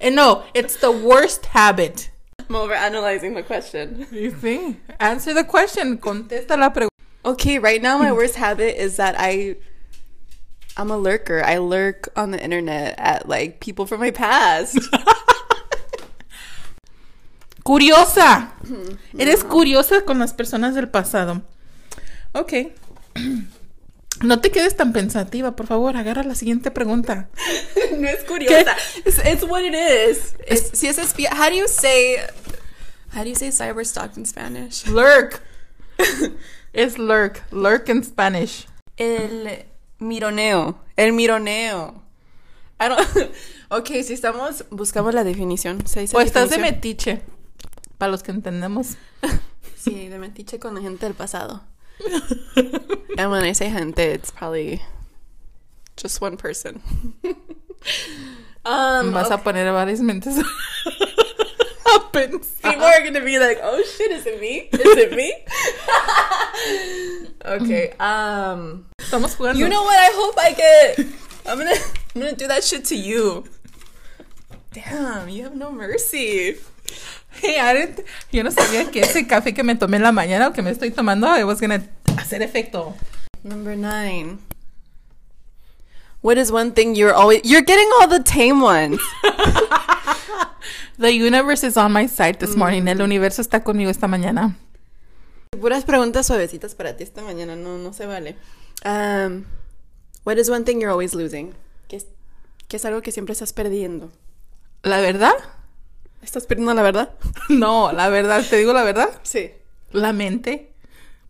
Eh, 0.00 0.10
no, 0.10 0.44
it's 0.54 0.76
the 0.76 0.92
worst 0.92 1.46
habit. 1.46 2.10
I'm 2.48 2.54
over 2.54 2.72
analyzing 2.72 3.34
the 3.34 3.42
question. 3.42 4.06
You 4.12 4.30
see? 4.40 4.76
Answer 5.00 5.34
the 5.34 5.44
question. 5.44 5.98
Contesta 5.98 6.56
la 6.56 6.70
pregunta. 6.70 6.88
Okay, 7.24 7.58
right 7.58 7.82
now 7.82 7.98
my 7.98 8.12
worst 8.12 8.36
habit 8.36 8.80
is 8.80 8.96
that 8.96 9.16
I 9.18 9.56
I'm 10.78 10.90
a 10.92 10.96
lurker. 10.96 11.42
I 11.44 11.58
lurk 11.58 12.08
on 12.16 12.30
the 12.30 12.42
internet 12.42 12.94
at 12.98 13.28
like 13.28 13.58
people 13.58 13.84
from 13.84 14.00
my 14.00 14.12
past. 14.12 14.78
Curiosa. 17.64 18.52
Eres 19.18 19.44
curiosa 19.44 20.06
con 20.06 20.18
las 20.18 20.32
personas 20.32 20.74
del 20.74 20.88
pasado. 20.88 21.42
Ok. 22.32 22.72
No 24.22 24.40
te 24.40 24.50
quedes 24.50 24.74
tan 24.76 24.92
pensativa, 24.92 25.54
por 25.54 25.66
favor, 25.66 25.96
agarra 25.96 26.22
la 26.22 26.34
siguiente 26.34 26.70
pregunta. 26.70 27.28
no 27.98 28.08
es 28.08 28.24
curiosa. 28.24 28.74
It's, 29.04 29.18
it's 29.18 29.44
what 29.44 29.62
it 29.64 29.74
is. 29.74 30.34
Es, 30.46 30.70
si 30.72 30.86
es 30.86 30.96
espía. 30.98 31.30
How 31.32 31.50
do 31.50 31.56
you 31.56 31.68
say. 31.68 32.16
How 33.12 33.22
do 33.22 33.28
you 33.28 33.34
say 33.34 33.50
cyber 33.50 33.84
stalk 33.84 34.16
in 34.16 34.24
Spanish? 34.24 34.86
Lurk. 34.86 35.42
es 36.72 36.98
lurk. 36.98 37.42
Lurk 37.52 37.88
in 37.88 38.02
Spanish. 38.02 38.66
El 38.96 39.66
mironeo. 39.98 40.78
El 40.96 41.12
mironeo. 41.12 42.02
I 42.80 42.88
don't. 42.88 43.30
ok, 43.70 43.86
si 44.04 44.12
estamos. 44.12 44.64
Buscamos 44.70 45.14
la 45.14 45.24
definición. 45.24 45.86
¿Se 45.86 46.00
dice 46.00 46.16
O 46.16 46.20
estás 46.20 46.50
de 46.50 46.58
metiche. 46.58 47.22
Para 47.98 48.12
los 48.12 48.22
que 48.22 48.30
entendemos. 48.32 48.96
Sí, 49.76 50.08
de 50.08 50.18
metiche 50.18 50.58
con 50.58 50.74
la 50.74 50.80
gente 50.80 51.06
del 51.06 51.14
pasado. 51.14 51.62
and 53.16 53.30
when 53.30 53.44
I 53.44 53.54
say 53.54 53.70
gente, 53.70 54.12
it's 54.12 54.32
probably 54.32 54.82
just 55.96 56.20
one 56.20 56.36
person. 56.36 56.82
um, 58.64 59.12
Vas 59.12 59.30
a 59.30 59.42
poner 59.44 59.68
a 59.68 59.72
varias 59.72 60.00
mentes 60.00 60.34
pensar. 62.12 62.72
People 62.72 62.84
are 62.84 63.02
gonna 63.04 63.24
be 63.24 63.38
like, 63.38 63.58
"Oh 63.62 63.82
shit, 63.82 64.12
is 64.12 64.26
it 64.26 64.40
me? 64.40 64.68
Is 64.72 64.96
it 64.96 65.12
me?" 65.16 65.32
okay. 67.44 67.92
Um. 67.98 68.86
Estamos 69.00 69.36
jugando. 69.36 69.58
You 69.58 69.68
know 69.68 69.82
what? 69.82 69.98
I 69.98 70.10
hope 70.12 70.34
I 70.38 70.52
get. 70.52 70.98
I'm 71.46 71.58
gonna. 71.58 71.74
I'm 72.14 72.20
gonna 72.22 72.36
do 72.36 72.46
that 72.48 72.64
shit 72.64 72.84
to 72.86 72.96
you. 72.96 73.44
Damn, 74.72 75.28
you 75.28 75.44
have 75.44 75.56
no 75.56 75.72
mercy. 75.72 76.56
Hey, 77.30 77.58
I 77.60 77.72
didn't- 77.74 78.04
yo 78.32 78.42
no 78.42 78.50
sabía 78.50 78.90
que 78.90 79.02
ese 79.02 79.26
café 79.26 79.54
que 79.54 79.62
me 79.62 79.74
tomé 79.76 79.96
en 79.96 80.02
la 80.02 80.12
mañana 80.12 80.48
o 80.48 80.52
que 80.52 80.62
me 80.62 80.70
estoy 80.70 80.90
tomando, 80.90 81.26
I 81.26 81.44
was 81.44 81.60
gonna 81.60 81.82
hacer 82.16 82.42
efecto. 82.42 82.94
Number 83.44 83.76
nine. 83.76 84.38
What 86.20 86.36
is 86.36 86.50
one 86.50 86.72
thing 86.72 86.96
you're 86.96 87.14
always? 87.14 87.42
You're 87.44 87.62
getting 87.62 87.88
all 88.00 88.08
the 88.08 88.22
tame 88.22 88.60
ones. 88.60 89.00
The 90.98 91.12
universe 91.12 91.64
is 91.64 91.76
on 91.76 91.92
my 91.92 92.08
side 92.08 92.38
this 92.38 92.56
morning. 92.56 92.88
El 92.88 93.00
universo 93.02 93.40
está 93.40 93.62
conmigo 93.62 93.90
esta 93.90 94.08
mañana. 94.08 94.56
Puras 95.60 95.84
preguntas 95.84 96.26
suavecitas 96.26 96.74
para 96.74 96.96
ti 96.96 97.04
esta 97.04 97.22
mañana. 97.22 97.56
No, 97.56 97.78
no 97.78 97.92
se 97.92 98.06
vale. 98.06 98.36
Um, 98.84 99.44
what 100.24 100.38
is 100.38 100.50
one 100.50 100.64
thing 100.64 100.80
you're 100.80 100.90
always 100.90 101.14
losing? 101.14 101.54
¿Qué 101.88 101.96
es, 101.96 102.06
qué 102.68 102.76
es 102.76 102.84
algo 102.84 103.02
que 103.02 103.12
siempre 103.12 103.32
estás 103.32 103.52
perdiendo? 103.52 104.10
¿La 104.82 105.00
verdad? 105.00 105.34
¿Estás 106.22 106.46
perdiendo 106.46 106.74
la 106.74 106.82
verdad? 106.82 107.14
No, 107.48 107.92
la 107.92 108.08
verdad, 108.08 108.44
te 108.48 108.56
digo 108.56 108.72
la 108.72 108.82
verdad. 108.82 109.08
Sí. 109.22 109.52
La 109.92 110.12
mente. 110.12 110.72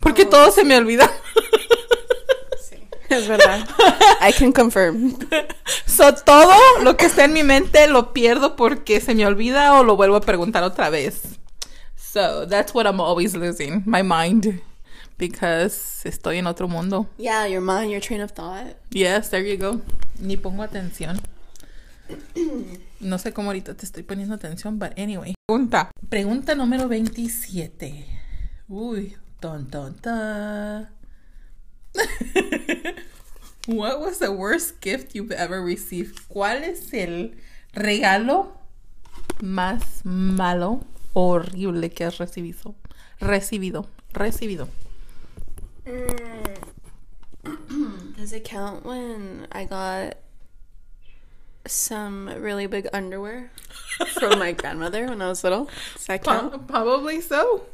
Porque 0.00 0.24
todo 0.24 0.50
se 0.50 0.64
me 0.64 0.76
olvida. 0.76 1.10
Es 3.08 3.26
verdad. 3.26 3.66
I 4.20 4.32
can 4.32 4.52
confirm. 4.52 5.16
So, 5.86 6.14
todo 6.14 6.54
lo 6.82 6.96
que 6.96 7.06
está 7.06 7.24
en 7.24 7.32
mi 7.32 7.42
mente 7.42 7.88
lo 7.88 8.12
pierdo 8.12 8.56
porque 8.56 9.00
se 9.00 9.14
me 9.14 9.26
olvida 9.26 9.74
o 9.74 9.84
lo 9.84 9.96
vuelvo 9.96 10.16
a 10.16 10.20
preguntar 10.20 10.62
otra 10.62 10.90
vez. 10.90 11.38
So, 11.96 12.46
that's 12.46 12.74
what 12.74 12.86
I'm 12.86 13.00
always 13.00 13.34
losing, 13.34 13.82
my 13.86 14.02
mind. 14.02 14.60
Because 15.16 16.04
estoy 16.04 16.38
en 16.38 16.46
otro 16.46 16.68
mundo. 16.68 17.08
Yeah, 17.18 17.48
your 17.48 17.60
mind, 17.60 17.90
your 17.90 18.00
train 18.00 18.20
of 18.20 18.32
thought. 18.32 18.76
Yes, 18.90 19.30
there 19.30 19.44
you 19.44 19.56
go. 19.56 19.80
Ni 20.20 20.36
pongo 20.36 20.62
atención. 20.62 21.20
No 23.00 23.18
sé 23.18 23.32
cómo 23.32 23.48
ahorita 23.50 23.74
te 23.74 23.84
estoy 23.84 24.02
poniendo 24.02 24.34
atención, 24.34 24.78
but 24.78 24.98
anyway. 24.98 25.34
Pregunta. 25.46 25.90
Pregunta 26.08 26.54
número 26.54 26.88
27. 26.88 28.06
Uy, 28.68 29.16
ton, 29.40 29.68
ton, 29.70 29.94
ton. 29.94 30.97
What 33.68 34.00
was 34.00 34.18
the 34.18 34.32
worst 34.32 34.80
gift 34.80 35.14
you've 35.14 35.30
ever 35.30 35.60
received? 35.60 36.26
¿Cuál 36.28 36.62
es 36.64 36.94
el 36.94 37.36
regalo 37.74 38.56
más 39.42 40.06
malo, 40.06 40.86
horrible 41.12 41.90
que 41.90 42.04
has 42.06 42.16
recibido? 42.16 42.74
Recibido, 43.20 43.86
recibido. 44.14 44.68
Mm. 45.84 46.56
Does 48.16 48.32
it 48.32 48.44
count 48.44 48.86
when 48.86 49.46
I 49.52 49.66
got 49.66 50.16
some 51.66 52.30
really 52.40 52.66
big 52.66 52.88
underwear 52.94 53.50
from 54.18 54.38
my 54.38 54.52
grandmother 54.56 55.08
when 55.08 55.20
I 55.20 55.28
was 55.28 55.44
little? 55.44 55.68
Does 55.92 56.06
that 56.06 56.24
count? 56.24 56.66
Probably 56.68 57.20
so. 57.20 57.66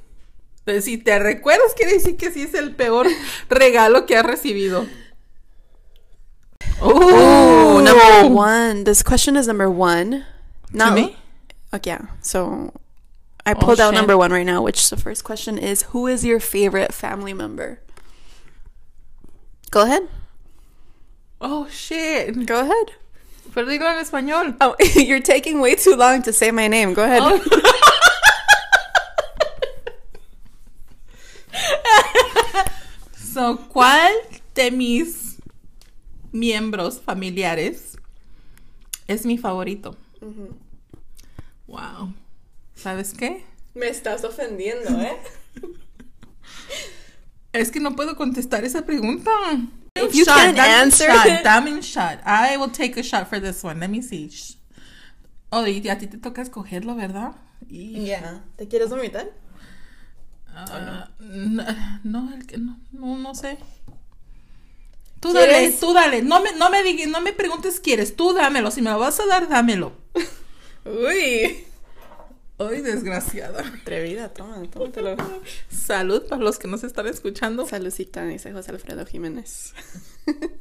Si 0.80 0.96
te 0.96 1.18
recuerdas, 1.18 1.74
quiere 1.76 1.92
decir 1.92 2.16
que 2.16 2.30
sí 2.30 2.42
es 2.42 2.54
el 2.54 2.74
peor 2.74 3.06
regalo 3.50 4.06
que 4.06 4.16
has 4.16 4.24
recibido. 4.24 4.86
Ooh, 6.82 7.82
number 7.82 8.28
one. 8.28 8.84
This 8.84 9.02
question 9.02 9.36
is 9.36 9.46
number 9.46 9.70
one. 9.70 10.24
To 10.76 10.90
me? 10.90 11.16
Okay, 11.72 11.90
yeah. 11.90 12.06
So 12.20 12.72
I 13.46 13.54
pulled 13.54 13.80
oh, 13.80 13.84
out 13.84 13.90
shit. 13.90 14.00
number 14.00 14.16
one 14.16 14.32
right 14.32 14.46
now, 14.46 14.62
which 14.62 14.88
the 14.90 14.96
first 14.96 15.22
question 15.22 15.58
is 15.58 15.82
Who 15.92 16.06
is 16.06 16.24
your 16.24 16.40
favorite 16.40 16.92
family 16.92 17.34
member? 17.34 17.80
Go 19.70 19.82
ahead. 19.82 20.08
Oh, 21.40 21.68
shit. 21.68 22.46
Go 22.46 22.60
ahead. 22.60 22.92
Pero 23.52 23.66
dilo 23.66 23.86
en 23.86 24.02
español. 24.02 24.56
Oh, 24.60 24.74
you're 24.94 25.20
taking 25.20 25.60
way 25.60 25.74
too 25.74 25.94
long 25.94 26.22
to 26.22 26.32
say 26.32 26.50
my 26.50 26.68
name. 26.68 26.94
Go 26.94 27.04
ahead. 27.04 27.22
Oh. 27.22 27.90
so, 33.34 33.58
¿cuál 33.68 34.12
de 34.54 34.70
mis 34.70 35.36
miembros 36.32 37.00
familiares 37.00 37.98
es 39.08 39.26
mi 39.26 39.36
favorito? 39.36 39.96
Wow. 41.66 42.14
¿Sabes 42.74 43.12
qué? 43.12 43.44
Me 43.74 43.88
estás 43.88 44.24
ofendiendo, 44.24 45.00
¿eh? 45.00 45.16
Es 47.52 47.70
que 47.70 47.78
no 47.78 47.94
puedo 47.94 48.16
contestar 48.16 48.64
esa 48.64 48.84
pregunta. 48.84 49.30
If 49.94 50.12
you 50.12 50.24
un 50.24 50.58
answer 50.58 51.08
shot, 51.08 51.26
shot. 51.82 52.18
I 52.26 52.56
will 52.56 52.72
take 52.72 52.98
a 52.98 53.02
shot 53.02 53.28
for 53.28 53.40
this 53.40 53.62
one. 53.62 53.78
Let 53.78 53.90
me 53.90 54.02
see. 54.02 54.28
Oh, 55.50 55.64
y 55.64 55.88
a 55.88 55.96
ti 55.96 56.08
te 56.08 56.18
toca 56.18 56.42
escogerlo, 56.42 56.96
¿verdad? 56.96 57.36
Y- 57.68 58.06
Yeah. 58.06 58.42
¿Te 58.56 58.66
quieres 58.66 58.90
vomitar? 58.90 59.30
Ah, 60.54 61.08
no, 61.20 61.64
no, 62.04 62.34
el 62.34 62.46
que- 62.46 62.58
no, 62.58 62.78
no, 62.92 63.16
no 63.18 63.34
sé. 63.34 63.58
Tú 65.20 65.32
dale, 65.32 65.70
tú 65.72 65.92
dale. 65.94 66.22
No 66.22 66.40
me, 66.42 66.52
no 66.52 66.68
me 66.70 66.82
digas, 66.82 67.08
no 67.08 67.20
me 67.20 67.32
preguntes 67.32 67.80
quieres. 67.80 68.14
Tú 68.14 68.34
dámelo. 68.34 68.70
Si 68.70 68.82
me 68.82 68.90
lo 68.90 68.98
vas 68.98 69.18
a 69.20 69.26
dar, 69.26 69.48
dámelo. 69.48 69.92
Uy. 70.84 71.64
Ay, 72.58 72.80
desgraciada. 72.82 73.66
Atrevida, 73.66 74.28
toma, 74.28 74.62
tómatelo. 74.70 75.16
Salud 75.70 76.22
para 76.28 76.42
los 76.42 76.58
que 76.58 76.68
nos 76.68 76.84
están 76.84 77.06
escuchando. 77.06 77.66
Salucita, 77.66 78.24
dice 78.26 78.52
José 78.52 78.70
Alfredo 78.72 79.04
Jiménez. 79.06 79.74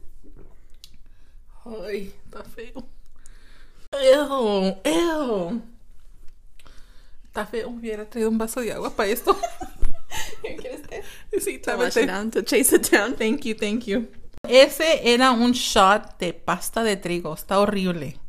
Ay, 1.65 2.13
está 2.25 2.43
feo. 2.43 2.87
Ew, 3.91 4.77
ew. 4.83 5.61
Está 7.25 7.45
feo. 7.45 7.69
Hubiera 7.69 8.09
traído 8.09 8.29
un 8.29 8.37
vaso 8.37 8.61
de 8.61 8.73
agua 8.73 8.95
para 8.95 9.09
esto. 9.09 9.37
¿Quieres 10.41 10.81
té? 10.83 11.03
sí, 11.39 11.57
To 11.59 11.77
wash 11.77 11.97
it 11.97 12.05
trámate. 12.05 12.05
down, 12.07 12.31
to 12.31 12.43
chase 12.43 12.75
it 12.75 12.89
down. 12.91 13.15
Thank 13.15 13.41
you, 13.45 13.55
thank 13.55 13.85
you. 13.85 14.07
Ese 14.47 15.13
era 15.13 15.31
un 15.31 15.53
shot 15.53 16.17
de 16.19 16.33
pasta 16.33 16.83
de 16.83 16.97
trigo. 16.97 17.33
Está 17.33 17.59
horrible. 17.59 18.19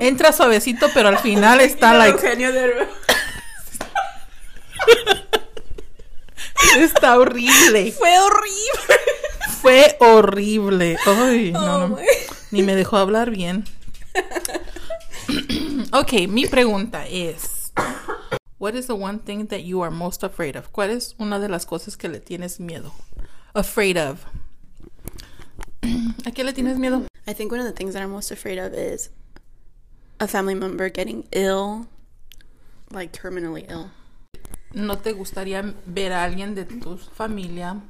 Entra 0.00 0.32
suavecito, 0.32 0.88
pero 0.92 1.08
al 1.08 1.18
final 1.18 1.60
está 1.62 1.94
like. 1.94 2.18
Eugenio. 2.18 2.50
Está 6.78 7.18
horrible. 7.18 7.92
Fue 7.92 8.18
horrible. 8.18 8.96
Fue 9.60 9.96
horrible. 10.00 10.96
Ay, 11.06 11.52
no, 11.52 11.60
Oh 11.60 11.88
no. 11.88 11.96
my. 11.96 12.02
Ni 12.50 12.62
me 12.62 12.74
dejó 12.74 12.96
hablar 12.98 13.30
bien. 13.30 13.64
ok, 15.92 16.12
mi 16.28 16.46
pregunta 16.46 17.06
es: 17.06 17.59
What 18.60 18.74
is 18.74 18.88
the 18.88 18.94
one 18.94 19.20
thing 19.20 19.46
that 19.46 19.62
you 19.64 19.80
are 19.80 19.90
most 19.90 20.22
afraid 20.22 20.54
of? 20.54 20.70
¿Cuál 20.70 20.90
es 20.90 21.14
una 21.18 21.38
de 21.40 21.48
las 21.48 21.64
cosas 21.64 21.96
que 21.96 22.10
le 22.10 22.20
tienes 22.20 22.60
miedo? 22.60 22.92
Afraid 23.54 23.96
of. 23.96 24.26
¿A 25.82 26.30
qué 26.30 26.44
le 26.44 26.52
tienes 26.52 26.76
miedo? 26.76 27.06
I 27.26 27.32
think 27.32 27.50
one 27.50 27.60
of 27.60 27.64
the 27.64 27.72
things 27.72 27.94
that 27.94 28.02
I'm 28.02 28.10
most 28.10 28.30
afraid 28.30 28.58
of 28.58 28.74
is 28.74 29.08
a 30.20 30.28
family 30.28 30.54
member 30.54 30.90
getting 30.90 31.26
ill, 31.32 31.86
like 32.90 33.12
terminally 33.12 33.64
ill. 33.70 33.92
¿No 34.74 34.98
te 34.98 35.14
gustaría 35.14 35.74
ver 35.86 36.12
a 36.12 36.22
alguien 36.22 36.54
de 36.54 36.66
tu 36.66 36.98
familia 36.98 37.80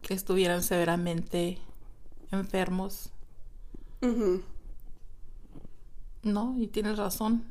que 0.00 0.14
estuvieran 0.14 0.62
severamente 0.62 1.58
enfermos? 2.32 3.10
Mm-hmm. 4.00 4.42
No, 6.22 6.56
y 6.58 6.68
tienes 6.68 6.96
razón. 6.96 7.44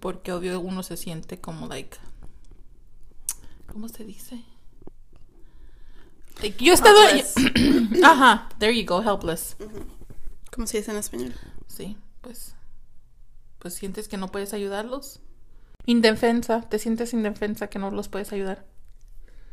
Porque 0.00 0.32
obvio 0.32 0.60
uno 0.60 0.82
se 0.82 0.96
siente 0.96 1.40
como 1.40 1.66
like 1.66 1.98
¿cómo 3.74 3.88
se 3.88 4.04
dice? 4.04 4.40
Yo 6.58 6.72
he 6.72 6.74
estado. 6.74 7.00
Ajá, 8.04 8.48
there 8.58 8.72
you 8.72 8.86
go, 8.86 9.02
helpless. 9.02 9.56
¿Cómo 10.52 10.66
se 10.68 10.78
dice 10.78 10.92
en 10.92 10.98
español? 10.98 11.34
Sí, 11.66 11.96
pues. 12.20 12.54
Pues 13.58 13.74
sientes 13.74 14.06
que 14.06 14.16
no 14.16 14.28
puedes 14.28 14.52
ayudarlos. 14.54 15.20
Indefensa, 15.86 16.62
te 16.62 16.78
sientes 16.78 17.12
indefensa 17.12 17.66
que 17.68 17.80
no 17.80 17.90
los 17.90 18.08
puedes 18.08 18.32
ayudar. 18.32 18.64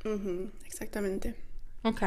Ujú, 0.05 0.51
Exactamente. 0.65 1.35
Ok. 1.83 2.03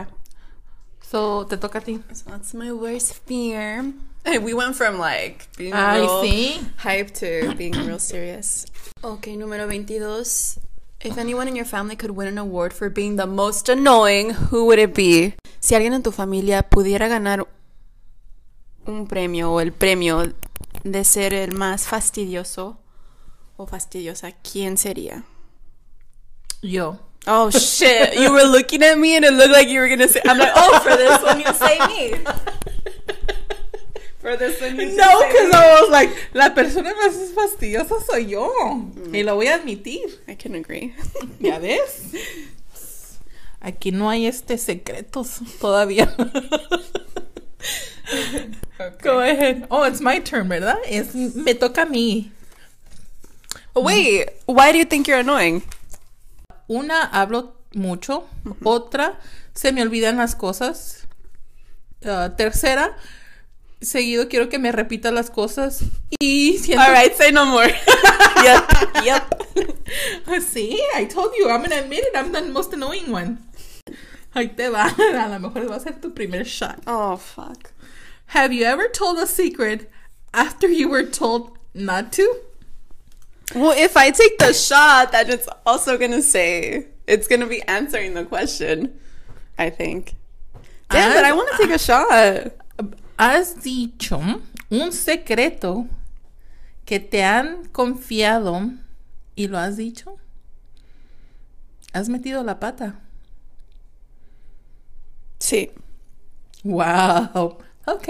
So, 1.10 1.44
te 1.44 1.56
toca 1.56 1.78
a 1.78 1.80
ti. 1.80 2.00
So 2.12 2.30
that's 2.30 2.54
my 2.54 2.72
worst 2.72 3.14
fear. 3.26 3.92
We 4.26 4.54
went 4.54 4.74
from 4.74 4.98
like 4.98 5.46
being 5.56 5.74
Ay, 5.74 6.00
real 6.00 6.22
sí. 6.24 6.64
hype 6.78 7.10
to 7.20 7.54
being 7.56 7.72
real 7.86 7.98
serious. 7.98 8.64
Okay, 9.02 9.36
número 9.36 9.66
22. 9.66 10.58
If 11.04 11.18
anyone 11.18 11.46
in 11.46 11.54
your 11.56 11.66
family 11.66 11.94
could 11.96 12.12
win 12.12 12.28
an 12.28 12.38
award 12.38 12.72
for 12.72 12.88
being 12.88 13.16
the 13.16 13.26
most 13.26 13.68
annoying, 13.68 14.30
who 14.50 14.64
would 14.64 14.78
it 14.78 14.94
be? 14.94 15.34
Si 15.60 15.74
alguien 15.74 15.92
en 15.92 16.02
tu 16.02 16.10
familia 16.10 16.62
pudiera 16.62 17.08
ganar 17.08 17.46
un 18.86 19.06
premio 19.06 19.52
o 19.52 19.60
el 19.60 19.72
premio 19.72 20.32
de 20.82 21.04
ser 21.04 21.34
el 21.34 21.52
más 21.52 21.86
fastidioso 21.86 22.78
o 23.58 23.66
fastidiosa, 23.66 24.32
¿quién 24.32 24.78
sería? 24.78 25.24
Yo. 26.62 26.98
Oh 27.26 27.50
shit! 27.50 28.18
you 28.18 28.32
were 28.32 28.44
looking 28.44 28.82
at 28.82 28.98
me 28.98 29.16
and 29.16 29.24
it 29.24 29.32
looked 29.32 29.52
like 29.52 29.68
you 29.68 29.80
were 29.80 29.88
gonna 29.88 30.08
say. 30.08 30.20
I'm 30.26 30.38
like, 30.38 30.52
oh, 30.54 30.78
for 30.80 30.96
this 30.96 31.22
one 31.22 31.40
you 31.40 31.52
say 31.54 31.78
me. 31.86 32.14
For 34.24 34.38
this 34.38 34.58
one 34.58 34.80
you 34.80 34.96
No, 34.96 35.28
because 35.28 35.52
I 35.52 35.80
was 35.82 35.90
like, 35.90 36.08
la 36.32 36.48
persona 36.54 36.94
más 36.94 37.12
fastidiosa 37.34 38.00
soy 38.00 38.24
yo. 38.24 38.48
Mm. 38.48 39.14
Y 39.14 39.22
lo 39.22 39.36
voy 39.36 39.48
a 39.48 39.58
admitir. 39.58 40.18
I 40.26 40.34
can 40.34 40.54
agree. 40.54 40.94
¿Ya 41.40 41.58
ves? 41.58 42.14
Aquí 43.60 43.92
no 43.92 44.08
hay 44.08 44.26
este 44.26 44.56
secretos 44.56 45.42
todavía. 45.60 46.08
Go 49.02 49.20
ahead. 49.20 49.66
Oh, 49.70 49.84
it's 49.84 50.00
my 50.00 50.20
turn, 50.20 50.48
¿verdad? 50.48 50.78
Es, 50.86 51.14
me 51.14 51.52
toca 51.52 51.82
a 51.82 51.86
mí. 51.86 52.30
Wait, 53.74 54.30
why 54.46 54.72
do 54.72 54.78
you 54.78 54.86
think 54.86 55.06
you're 55.06 55.18
annoying? 55.18 55.62
Una, 56.68 57.02
hablo 57.02 57.56
mucho. 57.72 58.26
Otra, 58.62 59.18
se 59.54 59.72
me 59.72 59.82
olvidan 59.82 60.16
las 60.16 60.34
cosas. 60.34 61.06
Ah, 62.04 62.34
tercera, 62.36 62.96
seguido 63.80 64.28
quiero 64.28 64.48
que 64.48 64.58
me 64.58 64.72
repita 64.72 65.10
las 65.10 65.30
cosas. 65.30 65.84
Y 66.18 66.58
siento... 66.58 66.84
All 66.84 66.92
right, 66.92 67.14
say 67.14 67.32
no 67.32 67.46
more. 67.46 67.68
yep, 68.44 69.04
yep. 69.04 69.22
Sí, 70.40 70.78
I 70.94 71.06
told 71.06 71.32
you, 71.38 71.48
I'm 71.48 71.62
gonna 71.62 71.76
admit 71.76 72.00
it, 72.00 72.16
I'm 72.16 72.32
the 72.32 72.42
most 72.42 72.72
annoying 72.72 73.12
one. 73.12 73.38
Ahí 74.34 74.48
te 74.48 74.68
va. 74.68 74.86
A 75.24 75.28
lo 75.28 75.38
mejor 75.38 75.70
va 75.70 75.76
a 75.76 75.80
ser 75.80 76.00
tu 76.00 76.10
primer 76.10 76.44
shot. 76.44 76.80
Oh 76.86 77.16
fuck. 77.16 77.72
Have 78.26 78.52
you 78.52 78.64
ever 78.64 78.88
told 78.88 79.18
a 79.18 79.26
secret 79.26 79.90
after 80.32 80.66
you 80.66 80.88
were 80.88 81.04
told 81.04 81.56
not 81.72 82.12
to? 82.12 82.40
Well, 83.54 83.74
if 83.76 83.96
I 83.96 84.10
take 84.10 84.38
the 84.38 84.52
shot, 84.52 85.12
then 85.12 85.30
it's 85.30 85.48
also 85.66 85.98
gonna 85.98 86.22
say 86.22 86.86
it's 87.06 87.28
gonna 87.28 87.46
be 87.46 87.62
answering 87.62 88.14
the 88.14 88.24
question. 88.24 88.98
I 89.58 89.70
think. 89.70 90.14
Damn, 90.90 91.14
but 91.14 91.24
I 91.24 91.32
want 91.32 91.50
to 91.52 91.56
take 91.58 91.74
a 91.74 91.78
shot. 91.78 92.52
¿Has 93.18 93.62
dicho 93.62 94.20
un 94.70 94.92
secreto 94.92 95.88
que 96.84 96.98
te 96.98 97.22
han 97.22 97.66
confiado 97.66 98.72
y 99.36 99.46
lo 99.46 99.58
has 99.58 99.76
dicho? 99.76 100.18
¿Has 101.92 102.08
metido 102.08 102.42
la 102.42 102.58
pata? 102.58 103.00
Sí. 105.38 105.70
Wow. 106.64 107.58
Ok. 107.86 108.08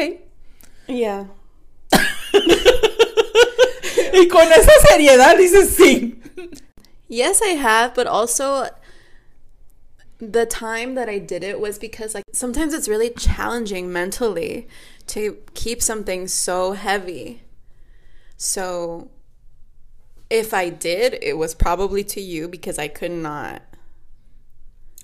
Yeah. 0.86 1.26
Y 4.12 4.28
con 4.28 4.50
esa 4.50 4.72
seriedad 4.88 5.36
dices 5.36 5.76
sí. 5.76 6.20
Yes, 7.08 7.40
I 7.42 7.54
have, 7.54 7.94
but 7.94 8.06
also 8.06 8.66
the 10.18 10.46
time 10.46 10.94
that 10.94 11.08
I 11.08 11.18
did 11.18 11.44
it 11.44 11.60
was 11.60 11.78
because 11.78 12.14
like 12.14 12.24
sometimes 12.32 12.72
it's 12.72 12.88
really 12.88 13.10
challenging 13.10 13.92
mentally 13.92 14.68
to 15.08 15.36
keep 15.54 15.82
something 15.82 16.26
so 16.28 16.72
heavy. 16.72 17.42
So 18.36 19.08
if 20.30 20.54
I 20.54 20.70
did, 20.70 21.18
it 21.22 21.36
was 21.36 21.54
probably 21.54 22.04
to 22.04 22.20
you 22.20 22.48
because 22.48 22.78
I 22.78 22.88
could 22.88 23.12
not. 23.12 23.62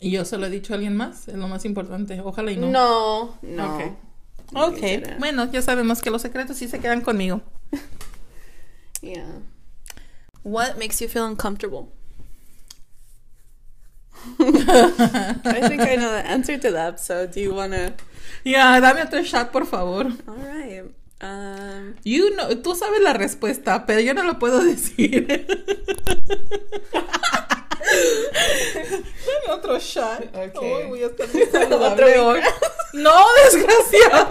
¿Y 0.03 0.11
yo 0.11 0.25
se 0.25 0.39
lo 0.39 0.47
he 0.47 0.51
dicho 0.51 0.73
a 0.73 0.79
alguien 0.79 0.97
más? 0.97 1.29
Es 1.29 1.35
lo 1.35 1.47
más 1.47 1.65
importante. 1.65 2.19
Ojalá 2.21 2.53
y 2.53 2.57
no. 2.57 2.71
No, 2.71 3.39
no. 3.43 3.77
Ok. 3.77 3.81
You 4.53 4.59
Ok. 4.59 5.19
Bueno, 5.19 5.51
ya 5.53 5.63
sabemos 5.63 6.01
que 6.01 6.11
los 6.11 6.23
secretos 6.23 6.57
sí 6.57 6.69
se 6.69 6.81
quedan 6.81 7.03
conmigo. 7.03 7.43
Yeah. 9.03 9.41
What 10.43 10.79
makes 10.79 11.01
you 11.01 11.09
feel 11.09 11.27
uncomfortable? 11.27 11.93
I 14.39 15.65
think 15.69 15.81
I 15.83 15.97
know 15.97 16.13
the 16.13 16.23
answer 16.27 16.59
to 16.59 16.71
that. 16.73 17.01
So, 17.01 17.27
do 17.27 17.41
you 17.41 17.55
want 17.55 17.73
to? 17.73 17.95
Ya, 18.45 18.79
dame 18.81 19.03
otro 19.03 19.23
shot, 19.23 19.53
por 19.53 19.65
favor. 19.65 20.13
All 20.29 20.35
right. 20.37 20.85
Um, 21.23 21.97
You 22.05 22.35
know, 22.37 22.49
tú 22.63 22.75
sabes 22.75 23.01
la 23.03 23.13
respuesta, 23.13 23.87
pero 23.87 24.01
yo 24.01 24.15
no 24.15 24.23
lo 24.25 24.39
puedo 24.39 24.63
decir. 24.63 25.27
Dame 27.91 29.49
otro 29.51 29.79
shot. 29.79 30.23
Ok. 30.35 30.63
Ay, 30.63 30.87
voy 30.89 31.03
a 31.03 31.07
estar 31.07 31.29
muy 31.33 31.47
saludable 31.53 32.05
Otro 32.19 32.27
hoy. 32.29 32.41
No, 32.93 33.25
desgraciada. 33.45 34.29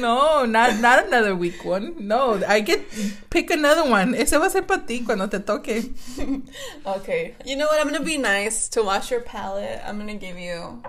no, 0.00 0.44
not, 0.46 0.80
not 0.80 1.06
another 1.06 1.34
weak 1.36 1.64
one. 1.64 1.94
No, 1.98 2.40
I 2.46 2.60
get 2.60 2.80
pick 3.30 3.50
another 3.50 3.88
one. 3.88 4.14
Ese 4.14 4.32
va 4.32 4.46
a 4.46 4.50
ser 4.50 4.62
para 4.62 4.84
ti 4.86 5.04
cuando 5.04 5.28
te 5.28 5.38
toque. 5.38 5.92
okay. 6.84 7.34
You 7.44 7.56
know 7.56 7.66
what? 7.66 7.80
I'm 7.80 7.86
gonna 7.92 8.04
be 8.04 8.18
nice 8.18 8.68
to 8.70 8.82
wash 8.82 9.10
your 9.10 9.20
palate. 9.20 9.80
I'm 9.86 9.98
gonna 9.98 10.14
give 10.16 10.38
you 10.38 10.82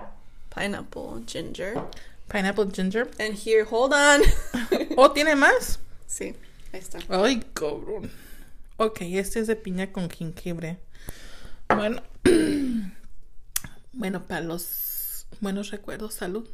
pineapple 0.50 1.22
ginger. 1.26 1.82
Pineapple 2.28 2.66
ginger. 2.66 3.08
And 3.18 3.34
here, 3.34 3.64
hold 3.64 3.92
on. 3.94 4.22
¿O 4.96 5.08
tiene 5.10 5.34
más? 5.36 5.78
sí, 6.08 6.34
ahí 6.72 6.80
está. 6.80 6.98
Ay, 7.08 7.42
cabrón. 7.54 8.10
Ok, 8.80 8.98
este 9.00 9.40
es 9.40 9.48
de 9.48 9.56
piña 9.56 9.90
con 9.90 10.08
jengibre. 10.08 10.78
Bueno. 11.68 12.00
bueno, 13.92 14.24
para 14.24 14.40
los 14.40 15.26
buenos 15.40 15.72
recuerdos, 15.72 16.14
salud. 16.14 16.48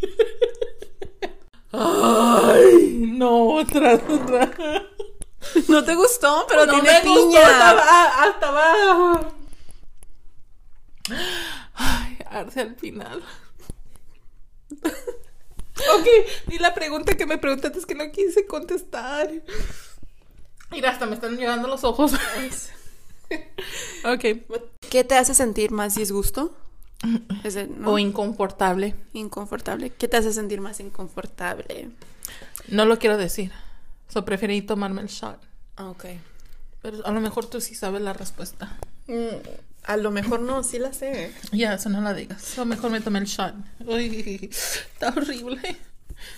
Ay, 1.72 3.02
no, 3.08 3.56
otra, 3.56 3.94
otra. 3.94 4.52
No 5.66 5.82
te 5.82 5.96
gustó, 5.96 6.46
pero 6.48 6.66
no 6.66 6.74
tiene 6.74 6.88
me 6.92 7.00
gustó, 7.00 7.30
piña. 7.30 7.40
estaba, 7.40 8.28
estaba. 8.30 9.32
Ay, 11.74 12.18
arde 12.30 12.60
al 12.60 12.76
final. 12.76 13.24
Ok, 15.74 16.06
y 16.48 16.58
la 16.58 16.74
pregunta 16.74 17.16
que 17.16 17.26
me 17.26 17.38
preguntaste 17.38 17.78
es 17.78 17.86
que 17.86 17.94
no 17.94 18.10
quise 18.12 18.46
contestar. 18.46 19.30
Mira, 20.72 20.90
hasta 20.90 21.06
me 21.06 21.14
están 21.14 21.36
llorando 21.38 21.68
los 21.68 21.84
ojos. 21.84 22.12
ok. 24.04 24.24
¿Qué 24.90 25.04
te 25.04 25.14
hace 25.16 25.34
sentir 25.34 25.70
más 25.70 25.94
disgusto? 25.94 26.56
¿Es 27.44 27.56
it- 27.56 27.68
no? 27.68 27.92
O 27.92 27.98
inconfortable. 27.98 28.94
inconfortable? 29.12 29.90
¿Qué 29.90 30.08
te 30.08 30.16
hace 30.16 30.32
sentir 30.32 30.60
más 30.60 30.80
inconfortable? 30.80 31.90
No 32.68 32.84
lo 32.84 32.98
quiero 32.98 33.16
decir. 33.16 33.52
So 34.08 34.24
preferí 34.24 34.62
tomarme 34.62 35.00
el 35.02 35.08
shot. 35.08 35.38
Ah, 35.76 35.88
Ok. 35.90 36.04
Pero 36.82 37.06
a 37.06 37.12
lo 37.12 37.20
mejor 37.20 37.46
tú 37.46 37.60
sí 37.60 37.76
sabes 37.76 38.02
la 38.02 38.12
respuesta. 38.12 38.76
Mm, 39.06 39.36
a 39.84 39.96
lo 39.96 40.10
mejor 40.10 40.40
no, 40.40 40.64
sí 40.64 40.80
la 40.80 40.92
sé. 40.92 41.32
Ya, 41.52 41.74
eso 41.74 41.88
no 41.90 42.00
la 42.00 42.12
digas. 42.12 42.42
So 42.42 42.64
mejor 42.64 42.90
me 42.90 43.00
tomé 43.00 43.20
el 43.20 43.26
shot. 43.26 43.54
Uy, 43.86 44.50
está 44.52 45.10
horrible. 45.16 45.76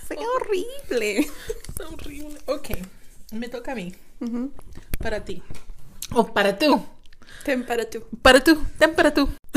Fue 0.06 0.18
horrible. 0.18 1.30
Está 1.68 1.88
horrible. 1.88 2.38
Ok, 2.46 2.68
me 3.32 3.48
toca 3.48 3.72
a 3.72 3.74
mí. 3.74 3.94
Para 4.98 5.24
ti. 5.24 5.42
O 6.12 6.32
para 6.32 6.58
tú. 6.58 6.84
Ten 7.44 7.64
para 7.64 7.88
tú. 7.88 8.04
Para 8.22 8.40
tú. 8.42 8.62
Ten 8.78 8.94
para 8.94 9.12
tú. 9.12 9.28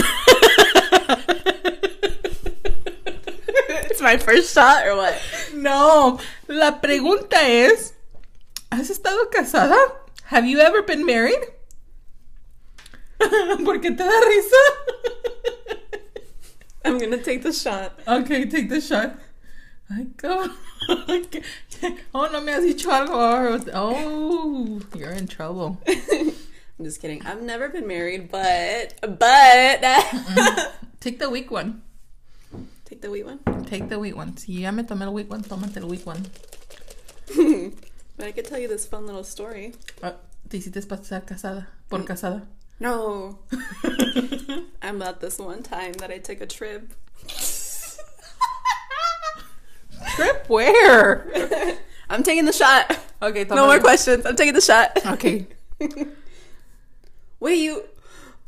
It's 3.90 4.02
my 4.02 4.18
first 4.18 4.54
shot 4.54 4.86
or 4.86 4.96
what? 4.98 5.14
No, 5.54 6.20
la 6.48 6.82
pregunta 6.82 7.48
es, 7.48 7.94
¿has 8.70 8.90
estado 8.90 9.30
casada? 9.32 9.76
Have 10.26 10.46
you 10.46 10.60
ever 10.60 10.84
been 10.84 11.06
married? 11.06 11.42
¿Por 13.66 13.80
qué 13.82 13.92
te 13.92 14.04
da 14.04 14.22
risa? 14.22 14.64
I'm 16.86 16.98
gonna 17.00 17.18
take 17.18 17.42
the 17.42 17.52
shot. 17.52 18.00
Okay, 18.08 18.46
take 18.46 18.70
the 18.70 18.80
shot. 18.80 19.18
Ay, 19.90 20.08
cabrón. 20.18 20.52
Oh, 22.14 22.28
no 22.32 22.42
me 22.42 22.52
has 22.52 22.64
dicho 22.64 22.90
algo. 22.90 23.70
Oh, 23.74 24.80
you're 24.98 25.12
in 25.12 25.28
trouble. 25.28 25.80
I'm 25.88 26.86
just 26.86 27.02
kidding. 27.02 27.26
I've 27.26 27.42
never 27.42 27.70
been 27.70 27.88
married, 27.88 28.30
but 28.32 28.94
but 29.02 29.82
Take 31.00 31.20
the 31.20 31.30
weak 31.30 31.52
one. 31.52 31.82
take 32.86 33.02
the 33.02 33.10
weak 33.10 33.26
one. 33.26 33.40
Take 33.66 33.90
the 33.90 34.00
weak 34.00 34.16
one. 34.16 34.36
Si 34.38 34.62
ya 34.64 34.72
me 34.72 34.84
tomé 34.84 35.04
el 35.04 35.14
weak 35.14 35.30
one, 35.30 35.44
tómate 35.44 35.78
el 35.78 35.88
weak 35.88 36.06
one. 36.06 36.24
But 38.18 38.26
I 38.28 38.32
could 38.32 38.46
tell 38.46 38.60
you 38.60 38.68
this 38.68 38.86
fun 38.86 39.06
little 39.06 39.24
story. 39.24 39.74
Ah, 40.02 40.16
te 40.50 40.58
hiciste 40.58 40.82
pasar 40.88 41.26
casada. 41.26 41.68
Por 41.90 42.00
casada. 42.04 42.46
No. 42.80 43.40
I'm 44.82 45.02
about 45.02 45.20
this 45.22 45.38
one 45.38 45.62
time 45.64 45.94
that 45.94 46.10
I 46.12 46.18
took 46.20 46.42
a 46.42 46.48
trip. 46.48 46.94
Trip 50.16 50.46
where? 50.48 51.32
I'm 52.10 52.24
taking 52.24 52.46
the 52.46 52.54
shot. 52.54 52.98
Okay, 53.22 53.44
No 53.46 53.68
more 53.68 53.80
questions. 53.80 54.26
I'm 54.26 54.36
taking 54.36 54.54
the 54.54 54.62
shot. 54.62 54.92
Okay. 55.06 55.48
Wait, 57.40 57.58
you. 57.60 57.84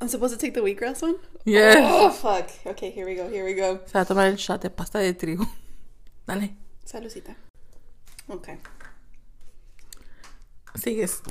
I'm 0.01 0.07
supposed 0.07 0.33
to 0.33 0.39
take 0.39 0.53
the 0.53 0.61
wheatgrass 0.61 1.01
one? 1.01 1.15
Yes. 1.43 1.77
Oh, 1.79 2.09
fuck. 2.09 2.49
Okay, 2.65 2.89
here 2.89 3.05
we 3.05 3.15
go. 3.15 3.27
Here 3.27 3.43
we 3.43 3.53
go. 3.53 3.81
Se 3.85 3.93
va 3.93 4.01
a 4.01 4.05
tomar 4.05 4.27
el 4.27 4.37
shot 4.37 4.61
de 4.61 4.69
pasta 4.69 4.99
de 4.99 5.13
trigo. 5.13 5.45
Dale. 6.27 6.55
Salucita. 6.85 7.35
Okay. 8.29 8.57
Sigues. 10.75 11.21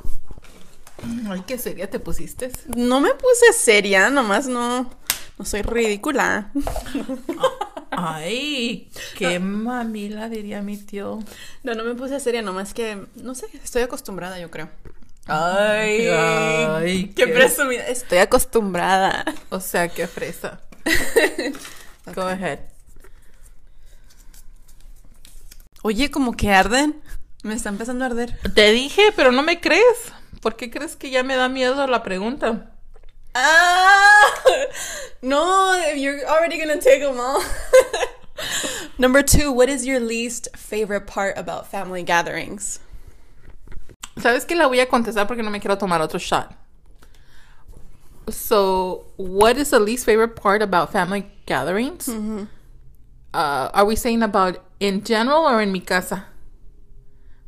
Ay, 1.31 1.43
qué 1.47 1.57
seria 1.59 1.89
te 1.89 1.99
pusiste. 2.01 2.51
No 2.77 3.01
me 3.01 3.15
puse 3.15 3.53
seria, 3.53 4.11
nomás 4.11 4.49
no. 4.49 4.91
No 5.39 5.45
soy 5.45 5.63
ridícula. 5.63 6.51
Ay, 8.01 8.91
qué 9.17 9.39
mamila 9.39 10.29
diría 10.29 10.63
mi 10.63 10.77
tío. 10.77 11.19
No, 11.63 11.75
no 11.75 11.85
me 11.85 11.95
puse 11.95 12.21
seria, 12.21 12.43
nomás 12.43 12.75
que. 12.75 13.07
No 13.17 13.35
sé, 13.35 13.47
estoy 13.65 13.83
acostumbrada, 13.83 14.39
yo 14.39 14.51
creo. 14.51 14.69
Ay. 15.27 16.07
Ay, 16.09 17.13
qué 17.15 17.27
qué- 17.27 17.33
presumida. 17.33 17.87
Estoy 17.89 18.19
acostumbrada. 18.19 19.25
O 19.51 19.61
sea, 19.61 19.89
qué 19.89 20.07
fresa. 20.07 20.61
Go 22.15 22.23
ahead. 22.23 22.61
Oye, 25.83 26.11
como 26.11 26.33
que 26.37 26.51
arden. 26.51 27.01
Me 27.43 27.55
está 27.55 27.69
empezando 27.69 28.05
a 28.05 28.09
arder. 28.09 28.37
Te 28.55 28.73
dije, 28.73 29.13
pero 29.15 29.31
no 29.33 29.43
me 29.43 29.61
crees. 29.61 30.13
¿Por 30.41 30.57
qué 30.57 30.71
crees 30.71 30.97
que 30.97 31.11
ya 31.11 31.23
me 31.23 31.37
da 31.37 31.49
miedo 31.49 31.87
la 31.87 32.03
pregunta? 32.03 32.73
Ah, 33.41 34.43
no, 35.23 35.93
you're 35.95 36.27
already 36.27 36.59
gonna 36.59 36.81
take 36.81 37.03
them 37.03 37.21
all. 37.21 37.41
Number 38.99 39.23
two, 39.23 39.53
what 39.53 39.69
is 39.69 39.87
your 39.87 40.01
least 40.01 40.49
favorite 40.57 41.07
part 41.07 41.39
about 41.39 41.71
family 41.71 42.03
gatherings? 42.03 42.81
¿Sabes 44.17 44.45
que 44.45 44.57
la 44.57 44.67
voy 44.67 44.81
a 44.81 44.87
contestar 44.87 45.29
porque 45.29 45.45
no 45.45 45.51
me 45.51 45.61
quiero 45.61 45.77
tomar 45.77 46.01
otro 46.01 46.19
shot? 46.19 46.53
So, 48.29 49.07
what 49.17 49.57
is 49.57 49.71
the 49.71 49.79
least 49.79 50.05
favorite 50.05 50.35
part 50.35 50.61
about 50.61 50.91
family 50.91 51.31
gatherings? 51.47 52.09
Uh, 52.09 53.71
are 53.73 53.85
we 53.85 53.95
saying 53.95 54.25
about 54.25 54.65
in 54.81 55.05
general 55.05 55.45
or 55.47 55.63
in 55.63 55.71
mi 55.71 55.81
casa? 55.81 56.27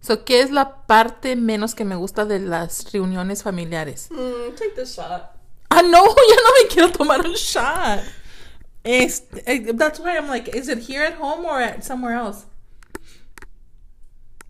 So, 0.01 0.19
¿qué 0.19 0.41
es 0.41 0.53
la 0.53 0.87
parte 0.87 1.35
menos 1.35 1.75
que 1.75 1.85
me 1.85 1.97
gusta 1.97 2.25
de 2.25 2.39
las 2.39 2.85
reuniones 2.93 3.43
familiares? 3.43 4.09
Mm, 4.13 4.57
take 4.57 4.77
the 4.77 4.87
shot. 4.87 5.40
Ah, 5.71 5.83
no, 5.83 6.05
ya 6.31 6.37
no 6.37 6.53
me 6.63 6.69
quiero 6.69 6.91
tomar 6.91 7.25
un 7.25 7.35
shot. 7.37 8.01
Es, 8.83 9.25
eh, 9.47 9.73
that's 9.73 10.01
why 10.01 10.17
I'm 10.17 10.29
like, 10.29 10.49
is 10.49 10.69
it 10.69 10.79
here 10.79 11.03
at 11.05 11.15
home 11.15 11.45
or 11.45 11.61
at 11.61 11.85
somewhere 11.85 12.15
else? 12.15 12.47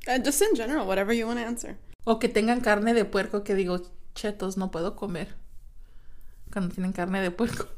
Uh, 0.09 0.19
just 0.19 0.41
in 0.41 0.55
general, 0.55 0.87
whatever 0.87 1.13
you 1.13 1.27
want 1.27 1.39
to 1.39 1.45
answer. 1.45 1.77
O 2.07 2.19
que 2.19 2.29
tengan 2.29 2.61
carne 2.61 2.95
de 2.95 3.05
puerco 3.05 3.45
que 3.45 3.55
digo, 3.55 3.83
chetos, 4.15 4.57
no 4.57 4.71
puedo 4.71 4.97
comer. 4.97 5.29
Cuando 6.53 6.75
tienen 6.75 6.93
carne 6.93 7.21
de 7.21 7.31
puerco. 7.31 7.69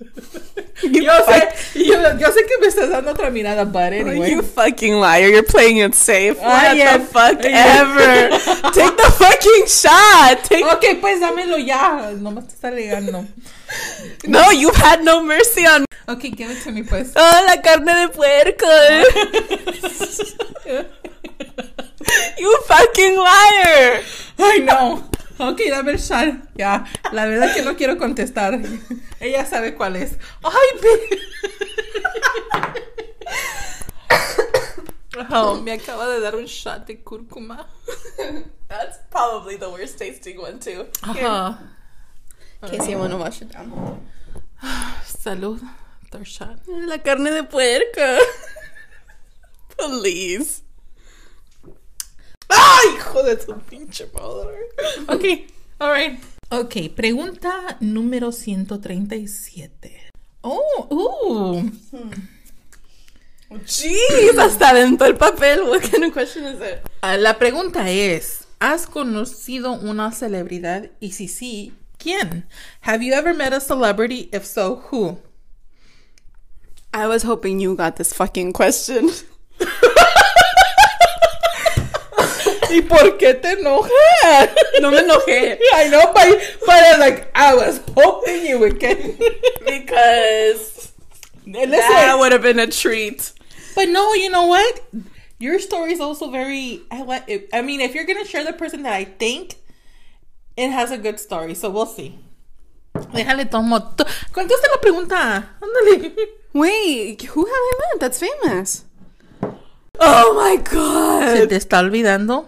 yo, 0.90 1.12
sé, 1.26 1.48
yo, 1.74 2.18
yo 2.18 2.32
sé 2.32 2.44
que 2.46 2.58
me 2.60 2.66
estás 2.66 2.90
dando 2.90 3.12
otra 3.12 3.30
mirada, 3.30 3.64
but 3.64 3.92
anyway. 3.92 4.30
You 4.30 4.42
fucking 4.42 4.94
liar. 5.00 5.28
You're 5.28 5.42
playing 5.42 5.78
it 5.78 5.94
safe. 5.94 6.38
I 6.40 6.74
what 6.74 6.98
the 6.98 7.04
fuck 7.06 7.44
I 7.44 7.52
ever. 7.52 8.30
take 8.72 8.96
the 8.96 9.12
fucking 9.16 9.66
shot. 9.66 10.44
Take 10.44 10.64
ok, 10.64 11.00
pues 11.00 11.20
dámelo 11.20 11.58
ya. 11.58 12.12
No 12.18 12.30
me 12.30 12.40
estás 12.40 12.64
alegando. 12.64 13.26
No, 14.26 14.50
you've 14.50 14.76
had 14.76 15.02
no 15.04 15.22
mercy 15.22 15.64
on 15.66 15.84
Ok, 16.08 16.22
give 16.36 16.50
it 16.50 16.62
to 16.64 16.72
me, 16.72 16.82
pues. 16.82 17.12
Oh, 17.16 17.44
la 17.46 17.62
carne 17.62 17.94
de 17.94 18.08
puerco. 18.08 18.66
you 22.38 22.58
fucking 22.66 23.16
liar. 23.16 24.02
Ay, 24.38 24.60
no. 24.60 25.08
Ok, 25.38 25.60
dame 25.70 25.92
el 25.92 25.98
shot. 25.98 26.34
Ya, 26.54 26.84
la 27.12 27.26
verdad 27.26 27.54
que 27.54 27.62
no 27.62 27.76
quiero 27.76 27.98
contestar. 27.98 28.60
Ella 29.20 29.46
sabe 29.46 29.74
cuál 29.74 29.96
es. 29.96 30.18
Ay. 30.42 30.80
Oh, 35.30 35.60
me 35.60 35.72
acaba 35.72 36.08
de 36.08 36.20
dar 36.20 36.36
un 36.36 36.46
shot 36.46 36.86
de 36.86 37.02
cúrcuma. 37.02 37.66
That's 38.68 38.98
probably 39.10 39.56
the 39.56 39.68
worst 39.68 39.98
tasting 39.98 40.38
one 40.38 40.58
too. 40.58 40.86
Ajá. 41.02 41.58
You 42.88 42.98
want 42.98 43.10
to 43.12 43.18
wash 43.18 43.42
it 43.42 43.52
down. 43.52 44.00
Salud. 45.04 45.60
Third 46.10 46.26
shot. 46.26 46.60
La 46.66 46.98
carne 46.98 47.30
de 47.30 47.42
puerco. 47.44 48.18
Please. 49.76 50.61
¡Ay, 52.54 52.94
hijo 52.96 53.22
de 53.22 53.36
tu 53.36 53.58
pinche 53.60 54.08
madre! 54.12 54.56
Ok, 55.08 55.24
alright. 55.78 56.20
Ok, 56.50 56.94
pregunta 56.94 57.76
número 57.80 58.30
137. 58.32 60.10
Oh, 60.42 60.86
uh. 60.90 61.70
Jeez, 63.66 64.38
hasta 64.38 64.74
dentro 64.74 65.06
el 65.06 65.16
papel. 65.16 65.62
What 65.62 65.82
kind 65.82 66.04
of 66.04 66.12
question 66.12 66.44
is 66.46 66.60
it? 66.60 66.80
Ah, 67.00 67.16
La 67.16 67.38
pregunta 67.38 67.90
es, 67.90 68.46
¿has 68.58 68.86
conocido 68.86 69.72
una 69.72 70.12
celebridad? 70.12 70.90
Y 71.00 71.12
si 71.12 71.28
sí, 71.28 71.74
¿quién? 71.98 72.46
Have 72.82 73.04
you 73.04 73.12
ever 73.14 73.34
met 73.34 73.52
a 73.52 73.60
celebrity? 73.60 74.28
If 74.32 74.44
so, 74.44 74.82
who? 74.90 75.18
I 76.94 77.06
was 77.06 77.22
hoping 77.24 77.60
you 77.60 77.74
got 77.76 77.96
this 77.96 78.12
fucking 78.12 78.52
question. 78.52 79.10
¿Y 82.72 82.82
por 82.82 83.18
qué 83.18 83.34
te 83.34 83.52
enojas? 83.52 84.48
No 84.80 84.90
me 84.90 84.98
enojé. 85.00 85.58
I 85.74 85.88
know, 85.88 86.12
but, 86.12 86.40
but 86.66 86.98
like, 86.98 87.30
I 87.34 87.54
was 87.54 87.80
hoping 87.94 88.46
you 88.46 88.58
would 88.58 88.78
get 88.80 88.98
Because 89.66 90.92
that 91.46 92.16
would 92.18 92.32
have 92.32 92.42
been 92.42 92.58
a 92.58 92.66
treat. 92.66 93.32
But 93.74 93.88
no, 93.88 94.14
you 94.14 94.30
know 94.30 94.46
what? 94.46 94.80
Your 95.38 95.58
story 95.58 95.92
is 95.92 96.00
also 96.00 96.30
very. 96.30 96.80
I 96.90 97.02
like. 97.02 97.48
I 97.52 97.62
mean, 97.62 97.80
if 97.80 97.94
you're 97.94 98.04
gonna 98.06 98.24
share 98.24 98.44
the 98.44 98.52
person 98.52 98.82
that 98.84 98.92
I 98.92 99.04
think, 99.04 99.56
it 100.56 100.70
has 100.70 100.90
a 100.92 100.98
good 100.98 101.18
story. 101.18 101.54
So 101.54 101.68
we'll 101.70 101.86
see. 101.86 102.18
Déjale 102.94 103.50
tomo. 103.50 103.78
to- 103.96 104.06
Contesta 104.32 104.68
la 104.70 104.80
pregunta. 104.80 105.48
Ándale. 105.60 106.12
Wait, 106.52 107.22
who 107.22 107.44
have 107.44 107.52
I 107.54 107.72
met 107.80 108.00
that's 108.00 108.20
famous? 108.20 108.84
Oh 109.98 110.34
my 110.34 110.56
Se 110.56 110.70
god. 110.70 111.48
te 111.48 111.56
está 111.56 111.80
olvidando 111.80 112.46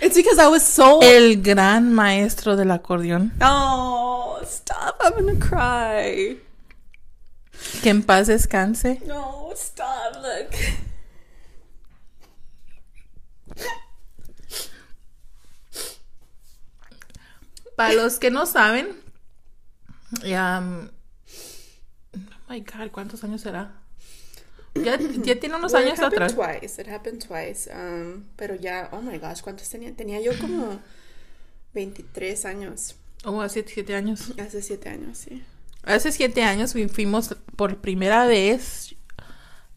It's 0.00 0.16
because 0.16 0.38
I 0.38 0.48
was 0.48 0.62
so. 0.62 1.00
el 1.02 1.42
gran 1.42 1.92
maestro 1.94 2.56
del 2.56 2.70
acordeón. 2.70 3.32
Oh, 3.40 4.40
stop. 4.44 4.96
I'm 5.00 5.12
gonna 5.12 5.38
cry. 5.38 6.40
Que 7.82 7.90
en 7.90 8.02
paz 8.02 8.26
descanse. 8.26 9.00
No, 9.06 9.52
stop. 9.54 10.16
Look. 10.16 10.56
Para 17.76 17.94
los 17.94 18.18
que 18.18 18.30
no 18.30 18.46
saben, 18.46 18.88
mm, 20.22 20.88
oh 22.14 22.50
my 22.50 22.60
God, 22.60 22.90
¿cuántos 22.92 23.24
años 23.24 23.40
será? 23.40 23.81
Ya, 24.74 24.98
ya 24.98 25.38
tiene 25.38 25.56
unos 25.56 25.72
Well, 25.72 25.84
años 25.84 25.98
it 25.98 26.04
happened 26.04 26.22
atrás. 26.22 26.34
twice. 26.60 26.80
It 26.80 26.88
happened 26.88 27.22
twice. 27.26 27.70
Um, 27.70 28.24
pero 28.36 28.54
ya, 28.54 28.88
oh 28.92 29.02
my 29.02 29.18
gosh, 29.18 29.40
¿cuántos 29.42 29.68
tenía? 29.68 29.94
Tenía 29.94 30.20
yo 30.20 30.32
como 30.40 30.80
23 31.74 32.44
años. 32.46 32.96
Oh, 33.24 33.40
hace 33.42 33.64
siete 33.66 33.94
años. 33.94 34.32
Hace 34.38 34.62
7 34.62 34.88
años, 34.88 35.18
sí. 35.18 35.42
Hace 35.84 36.12
siete 36.12 36.42
años 36.44 36.72
fui- 36.72 36.88
fuimos 36.88 37.36
por 37.56 37.78
primera 37.78 38.24
vez, 38.26 38.94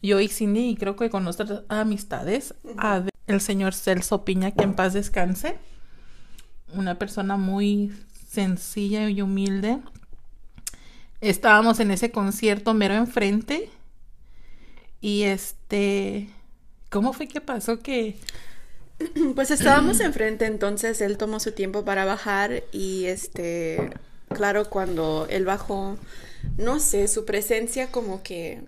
yo 0.02 0.20
y 0.20 0.28
Cindy, 0.28 0.70
y 0.70 0.76
creo 0.76 0.94
que 0.96 1.10
con 1.10 1.24
nuestras 1.24 1.62
amistades, 1.68 2.54
a 2.78 3.00
ver 3.00 3.10
el 3.26 3.40
señor 3.40 3.74
Celso 3.74 4.24
Piña, 4.24 4.52
que 4.52 4.62
en 4.64 4.74
paz 4.74 4.92
descanse. 4.94 5.56
Una 6.74 6.96
persona 6.98 7.36
muy 7.36 7.92
sencilla 8.28 9.08
y 9.10 9.20
humilde. 9.20 9.78
Estábamos 11.20 11.80
en 11.80 11.90
ese 11.90 12.10
concierto 12.10 12.72
mero 12.74 12.94
enfrente. 12.94 13.68
Y 15.06 15.22
este. 15.22 16.30
¿Cómo 16.90 17.12
fue 17.12 17.28
que 17.28 17.40
pasó 17.40 17.78
que.? 17.78 18.16
Pues 19.36 19.52
estábamos 19.52 20.00
enfrente, 20.00 20.46
entonces 20.46 21.00
él 21.00 21.16
tomó 21.16 21.38
su 21.38 21.52
tiempo 21.52 21.84
para 21.84 22.04
bajar 22.04 22.64
y 22.72 23.04
este, 23.04 23.90
claro, 24.30 24.68
cuando 24.68 25.28
él 25.30 25.44
bajó, 25.44 25.96
no 26.56 26.80
sé, 26.80 27.06
su 27.06 27.24
presencia 27.24 27.92
como 27.92 28.24
que, 28.24 28.64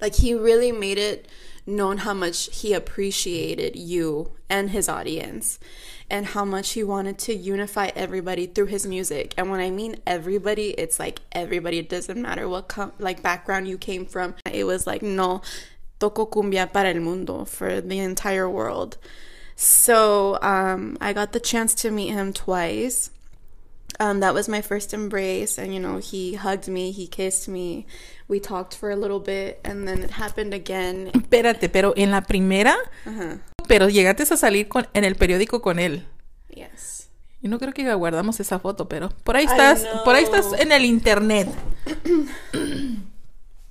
like 0.00 0.16
he 0.16 0.34
really 0.34 0.72
made 0.72 0.98
it 0.98 1.26
known 1.66 1.98
how 1.98 2.14
much 2.14 2.48
he 2.62 2.74
appreciated 2.74 3.74
you 3.74 4.30
and 4.48 4.70
his 4.70 4.88
audience 4.88 5.58
and 6.12 6.26
how 6.26 6.44
much 6.44 6.72
he 6.72 6.84
wanted 6.84 7.18
to 7.18 7.34
unify 7.34 7.90
everybody 7.96 8.46
through 8.46 8.66
his 8.66 8.86
music. 8.86 9.32
And 9.38 9.50
when 9.50 9.60
I 9.60 9.70
mean 9.70 9.96
everybody, 10.06 10.70
it's 10.76 10.98
like 10.98 11.20
everybody. 11.32 11.78
It 11.78 11.88
doesn't 11.88 12.20
matter 12.20 12.48
what 12.48 12.68
com- 12.68 12.92
like 12.98 13.22
background 13.22 13.66
you 13.66 13.78
came 13.78 14.04
from. 14.04 14.34
It 14.50 14.64
was 14.64 14.86
like 14.86 15.02
no, 15.02 15.40
toco 16.02 16.26
cumbia 16.30 16.72
para 16.72 16.90
el 16.90 17.00
mundo 17.00 17.44
for 17.44 17.80
the 17.80 17.98
entire 18.00 18.48
world. 18.48 18.96
So 19.54 20.38
um, 20.42 20.96
I 21.00 21.12
got 21.12 21.30
the 21.32 21.38
chance 21.40 21.74
to 21.82 21.90
meet 21.92 22.10
him 22.12 22.32
twice. 22.32 23.10
Um, 24.00 24.20
that 24.20 24.34
was 24.34 24.48
my 24.48 24.62
first 24.62 24.92
embrace, 24.94 25.58
and 25.58 25.72
you 25.72 25.78
know, 25.78 25.98
he 25.98 26.34
hugged 26.34 26.66
me, 26.66 26.90
he 26.92 27.06
kissed 27.06 27.46
me, 27.46 27.86
we 28.26 28.40
talked 28.40 28.74
for 28.74 28.90
a 28.90 28.96
little 28.96 29.20
bit, 29.20 29.60
and 29.64 29.86
then 29.86 30.02
it 30.02 30.10
happened 30.10 30.52
again. 30.54 31.10
Espérate, 31.14 31.68
pero 31.68 31.92
en 31.96 32.10
la 32.10 32.22
primera, 32.22 32.74
Uh-huh. 33.06 33.38
pero 33.68 33.88
llegaste 33.88 34.22
a 34.22 34.36
salir 34.36 34.66
con, 34.68 34.86
en 34.94 35.04
el 35.04 35.14
periódico 35.14 35.60
con 35.60 35.78
él. 35.78 36.04
Yes. 36.48 37.10
Y 37.42 37.48
no 37.48 37.58
creo 37.58 37.72
que 37.72 37.94
guardamos 37.94 38.40
esa 38.40 38.58
foto, 38.58 38.88
pero 38.88 39.10
por 39.24 39.36
ahí 39.36 39.44
estás, 39.44 39.84
por 40.04 40.14
ahí 40.16 40.24
estás 40.24 40.46
en 40.58 40.72
el 40.72 40.84
internet. 40.84 41.48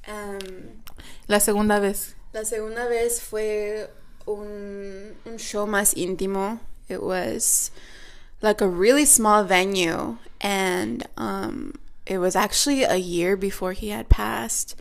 Um, 0.08 0.80
La 1.28 1.39
segunda 1.39 1.80
vez. 1.80 2.15
La 2.34 2.44
segunda 2.44 2.88
vez 2.88 3.20
fue 3.20 3.89
un, 4.28 5.15
un 5.26 5.38
show 5.38 5.65
más 5.65 5.94
íntimo. 5.96 6.60
It 6.88 7.02
was 7.02 7.72
like 8.41 8.62
a 8.62 8.67
really 8.67 9.06
small 9.06 9.44
venue, 9.44 10.17
and 10.39 11.06
um, 11.17 11.76
it 12.06 12.17
was 12.17 12.36
actually 12.36 12.84
a 12.84 12.98
year 12.98 13.38
before 13.38 13.74
he 13.74 13.89
had 13.89 14.10
passed. 14.10 14.76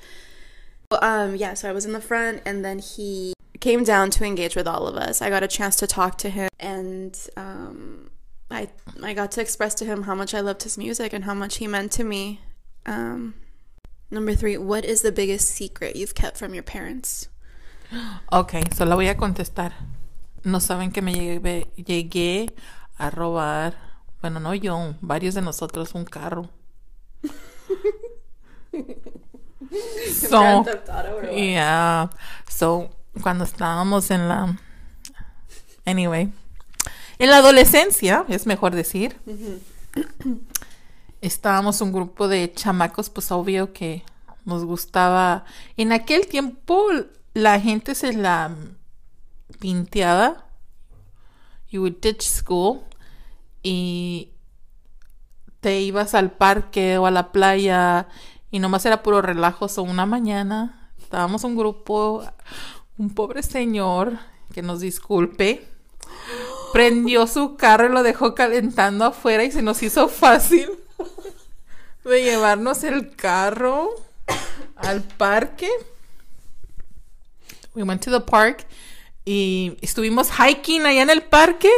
Um, 0.90 1.36
yeah, 1.36 1.54
so 1.54 1.68
I 1.68 1.72
was 1.72 1.84
in 1.84 1.92
the 1.92 2.00
front, 2.00 2.42
and 2.44 2.64
then 2.64 2.80
he 2.80 3.34
came 3.60 3.84
down 3.84 4.10
to 4.10 4.24
engage 4.24 4.56
with 4.56 4.66
all 4.66 4.88
of 4.88 4.96
us. 4.96 5.22
I 5.22 5.30
got 5.30 5.42
a 5.42 5.48
chance 5.48 5.76
to 5.76 5.86
talk 5.86 6.18
to 6.18 6.30
him, 6.30 6.48
and 6.58 7.16
um, 7.36 8.10
I 8.50 8.68
I 9.02 9.14
got 9.14 9.30
to 9.32 9.40
express 9.40 9.74
to 9.76 9.84
him 9.84 10.02
how 10.02 10.14
much 10.14 10.34
I 10.34 10.40
loved 10.40 10.64
his 10.64 10.76
music 10.76 11.12
and 11.12 11.24
how 11.24 11.34
much 11.34 11.58
he 11.58 11.66
meant 11.66 11.92
to 11.92 12.04
me. 12.04 12.40
Um, 12.86 13.34
number 14.10 14.34
three, 14.34 14.56
what 14.56 14.84
is 14.84 15.02
the 15.02 15.12
biggest 15.12 15.48
secret 15.48 15.94
you've 15.94 16.14
kept 16.14 16.38
from 16.38 16.54
your 16.54 16.64
parents? 16.64 17.28
Ok, 18.30 18.54
solo 18.76 18.96
voy 18.96 19.08
a 19.08 19.16
contestar. 19.16 19.72
No 20.42 20.60
saben 20.60 20.92
que 20.92 21.02
me 21.02 21.12
llegué, 21.12 21.66
llegué 21.76 22.54
a 22.96 23.10
robar, 23.10 23.76
bueno, 24.20 24.40
no 24.40 24.54
yo, 24.54 24.94
varios 25.00 25.34
de 25.34 25.42
nosotros 25.42 25.94
un 25.94 26.04
carro. 26.04 26.48
so, 30.28 30.64
yeah. 31.34 32.10
So, 32.48 32.90
cuando 33.22 33.44
estábamos 33.44 34.10
en 34.10 34.28
la. 34.28 34.58
Anyway. 35.84 36.32
En 37.18 37.30
la 37.30 37.38
adolescencia, 37.38 38.24
es 38.28 38.46
mejor 38.46 38.74
decir. 38.74 39.18
Estábamos 41.20 41.80
un 41.82 41.92
grupo 41.92 42.28
de 42.28 42.52
chamacos, 42.52 43.10
pues 43.10 43.30
obvio 43.30 43.74
que 43.74 44.04
nos 44.46 44.64
gustaba. 44.64 45.44
En 45.76 45.92
aquel 45.92 46.26
tiempo, 46.26 46.86
la 47.34 47.60
gente 47.60 47.94
se 47.94 48.12
la 48.12 48.54
pinteaba. 49.58 50.46
You 51.70 51.82
would 51.82 52.00
ditch 52.00 52.22
school. 52.22 52.80
Y 53.62 54.32
te 55.60 55.80
ibas 55.80 56.14
al 56.14 56.32
parque 56.32 56.98
o 56.98 57.06
a 57.06 57.10
la 57.10 57.32
playa 57.32 58.08
y 58.50 58.58
nomás 58.58 58.84
era 58.86 59.02
puro 59.02 59.22
relajo. 59.22 59.68
So, 59.68 59.82
una 59.82 60.06
mañana 60.06 60.92
estábamos 60.98 61.44
un 61.44 61.56
grupo, 61.56 62.24
un 62.98 63.14
pobre 63.14 63.42
señor, 63.42 64.18
que 64.52 64.62
nos 64.62 64.80
disculpe, 64.80 65.66
prendió 66.72 67.26
su 67.26 67.56
carro 67.56 67.86
y 67.86 67.92
lo 67.92 68.02
dejó 68.02 68.34
calentando 68.34 69.04
afuera 69.04 69.44
y 69.44 69.50
se 69.50 69.62
nos 69.62 69.82
hizo 69.82 70.08
fácil 70.08 70.70
de 72.04 72.22
llevarnos 72.22 72.84
el 72.84 73.14
carro 73.14 73.90
al 74.76 75.02
parque. 75.02 75.68
We 77.74 77.82
went 77.82 78.02
to 78.02 78.10
the 78.10 78.20
park 78.20 78.64
y 79.24 79.76
estuvimos 79.80 80.30
hiking 80.30 80.86
allá 80.86 81.02
en 81.02 81.10
el 81.10 81.22
parque 81.22 81.70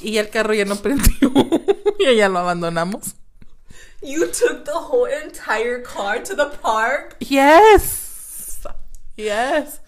y 0.00 0.12
ya 0.12 0.22
el 0.22 0.30
carro 0.30 0.54
ya 0.54 0.64
no 0.64 0.76
prendió 0.76 1.32
y 1.98 2.06
allá 2.06 2.28
lo 2.28 2.38
abandonamos. 2.38 3.14
You 4.00 4.26
took 4.26 4.64
the 4.64 4.72
whole 4.72 5.06
entire 5.06 5.80
car 5.80 6.20
to 6.20 6.34
the 6.34 6.46
park? 6.46 7.16
Yes. 7.20 8.64
Yes. 9.16 9.80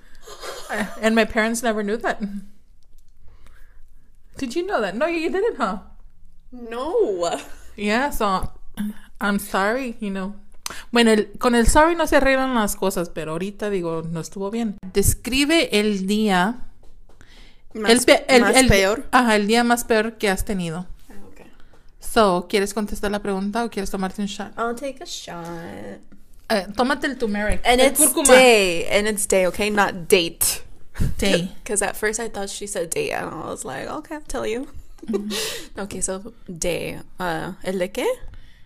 And 1.01 1.15
my 1.15 1.25
parents 1.25 1.63
never 1.63 1.83
knew 1.83 1.97
that. 1.99 2.21
Did 4.37 4.57
you 4.57 4.67
know 4.67 4.81
that? 4.81 4.97
No, 4.97 5.07
you 5.07 5.31
didn't, 5.31 5.57
huh? 5.57 5.79
No. 6.51 7.39
Yeah, 7.77 8.11
so 8.11 8.51
I'm 9.21 9.39
sorry, 9.39 9.97
you 10.01 10.11
know. 10.11 10.35
Bueno, 10.93 11.11
el- 11.11 11.31
con 11.39 11.55
el 11.55 11.67
sorry 11.67 11.95
no 11.97 12.07
se 12.07 12.17
arreglan 12.17 12.55
las 12.55 12.77
cosas, 12.77 13.09
pero 13.11 13.33
ahorita 13.33 13.71
digo, 13.71 14.03
no 14.09 14.21
estuvo 14.21 14.51
bien. 14.51 14.77
Describe 14.93 15.81
el 15.81 16.07
día. 16.07 16.67
Más, 17.75 17.91
el, 17.93 18.01
pe- 18.03 18.25
el- 18.29 18.41
más 18.43 18.57
el- 18.57 18.69
peor. 18.69 19.07
Ajá, 19.13 19.37
el 19.37 19.47
día 19.47 19.63
más 19.65 19.85
peor 19.85 20.19
que 20.19 20.29
has 20.29 20.45
tenido. 20.45 20.87
Ah, 21.09 21.15
okay. 21.31 21.47
So, 22.01 22.47
¿quieres 22.49 22.75
contestar 22.75 23.11
la 23.11 23.21
pregunta 23.23 23.65
o 23.65 23.71
quieres 23.71 23.91
tomarte 23.91 24.21
un 24.23 24.27
shot? 24.29 24.53
I'll 24.59 24.75
take 24.75 25.03
a 25.03 25.07
shot. 25.07 26.01
Eh, 26.49 26.67
tómate 26.77 27.07
el 27.07 27.17
turmeric. 27.17 27.61
And 27.65 27.81
it's 27.81 28.01
cúrcuma. 28.01 28.35
day. 28.35 28.87
And 28.91 29.07
it's 29.07 29.27
day, 29.29 29.47
okay? 29.47 29.71
Not 29.71 30.09
date. 30.09 30.65
Day. 31.19 31.55
Because 31.63 31.81
at 31.85 31.95
first 31.97 32.19
I 32.19 32.29
thought 32.29 32.49
she 32.51 32.67
said 32.67 32.91
date, 32.91 33.13
and 33.13 33.31
I 33.31 33.47
was 33.51 33.65
like, 33.65 33.89
okay, 33.89 34.17
I'll 34.17 34.23
tell 34.27 34.45
you. 34.47 34.67
okay, 35.79 36.01
so 36.03 36.33
day. 36.49 36.99
Uh, 37.21 37.53
¿El 37.63 37.79
de 37.79 37.93
qué? 37.93 38.05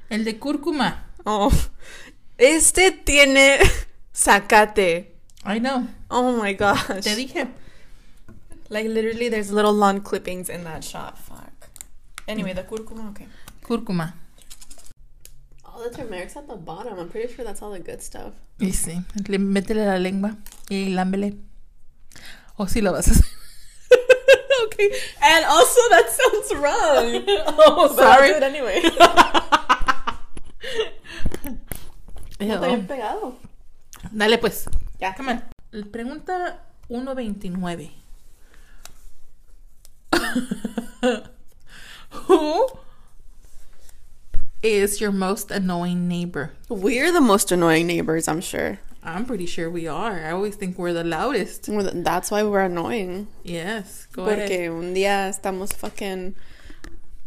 El 0.08 0.24
de 0.24 0.38
cúrcuma. 0.38 1.04
Oh. 1.26 1.50
Este 2.38 2.90
tiene 3.04 3.58
zacate. 4.14 5.06
I 5.44 5.58
know. 5.58 5.86
Oh 6.10 6.36
my 6.36 6.52
gosh. 6.54 7.02
Te 7.04 7.14
dije. 7.16 7.48
Like 8.70 8.88
literally 8.88 9.28
there's 9.28 9.50
little 9.52 9.72
lawn 9.72 10.00
clippings 10.00 10.48
in 10.48 10.64
that 10.64 10.82
shot. 10.84 11.18
Fuck. 11.18 11.68
Anyway, 12.26 12.52
the 12.54 12.62
curcuma, 12.62 13.10
okay. 13.10 13.26
Cúrcuma. 13.62 14.14
All 15.64 15.82
the 15.82 15.90
turmeric's 15.94 16.36
at 16.36 16.46
the 16.48 16.56
bottom. 16.56 16.98
I'm 16.98 17.08
pretty 17.08 17.32
sure 17.34 17.44
that's 17.44 17.60
all 17.62 17.70
the 17.72 17.80
good 17.80 18.02
stuff. 18.02 18.32
Y 18.60 18.68
sí, 18.72 19.04
le- 19.28 19.38
métele 19.38 19.84
la 19.84 19.98
lengua 19.98 20.36
y 20.70 20.88
lámbele. 20.94 21.36
O 22.58 22.66
si 22.66 22.80
lo 22.80 22.92
vas 22.92 23.08
a 23.08 23.10
hacer. 23.10 23.26
ok. 24.64 24.76
And 25.22 25.44
also 25.46 25.80
that 25.90 26.08
sounds 26.10 26.54
wrong. 26.54 27.24
Oh, 27.46 27.54
But 27.56 27.68
I'll 27.68 27.88
do 27.88 27.96
sorry. 27.96 28.28
it 28.30 28.42
anyway. 28.42 28.82
Ew. 32.46 32.54
Está 32.54 32.66
bien 32.66 32.86
pegado. 32.86 33.36
Dale 34.12 34.38
pues. 34.38 34.66
Ya. 35.00 35.14
Come 35.14 35.32
on. 35.32 35.42
Pregunta 35.90 36.58
129. 36.88 37.90
Who 42.28 42.66
is 44.62 45.00
your 45.00 45.12
most 45.12 45.50
annoying 45.50 46.06
neighbor? 46.08 46.52
We're 46.68 47.12
the 47.12 47.20
most 47.20 47.50
annoying 47.52 47.86
neighbors, 47.86 48.28
I'm 48.28 48.40
sure. 48.40 48.78
I'm 49.02 49.26
pretty 49.26 49.44
sure 49.46 49.68
we 49.68 49.86
are. 49.86 50.24
I 50.24 50.30
always 50.30 50.54
think 50.56 50.78
we're 50.78 50.94
the 50.94 51.04
loudest. 51.04 51.68
We're 51.68 51.82
the- 51.82 51.90
That's 52.02 52.30
why 52.30 52.42
we're 52.42 52.62
annoying. 52.64 53.26
Yes, 53.42 54.06
go 54.12 54.24
ahead. 54.24 54.48
Porque 54.48 54.70
un 54.70 54.94
día 54.94 55.28
estamos 55.28 55.72
fucking 55.74 56.34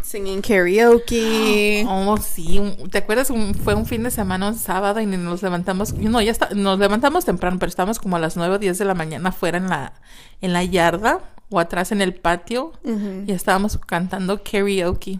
singing 0.07 0.41
karaoke. 0.41 1.85
Oh, 1.89 2.17
sí. 2.17 2.61
¿Te 2.91 2.99
acuerdas? 2.99 3.29
Un- 3.29 3.53
fue 3.53 3.75
un 3.75 3.85
fin 3.85 4.03
de 4.03 4.11
semana, 4.11 4.47
un 4.47 4.55
sábado, 4.57 4.99
y 5.01 5.05
nos 5.05 5.41
levantamos. 5.43 5.93
No, 5.93 6.21
ya 6.21 6.31
está, 6.31 6.49
nos 6.55 6.79
levantamos 6.79 7.25
temprano, 7.25 7.57
pero 7.59 7.69
estábamos 7.69 7.99
como 7.99 8.15
a 8.15 8.19
las 8.19 8.35
9 8.37 8.55
o 8.55 8.59
10 8.59 8.77
de 8.77 8.85
la 8.85 8.93
mañana 8.93 9.29
afuera 9.29 9.57
en 9.57 9.69
la, 9.69 9.93
en 10.41 10.53
la 10.53 10.63
yarda 10.63 11.19
o 11.49 11.59
atrás 11.59 11.91
en 11.91 12.01
el 12.01 12.13
patio. 12.15 12.71
Y 13.27 13.31
estábamos 13.31 13.77
cantando 13.77 14.41
karaoke. 14.43 15.19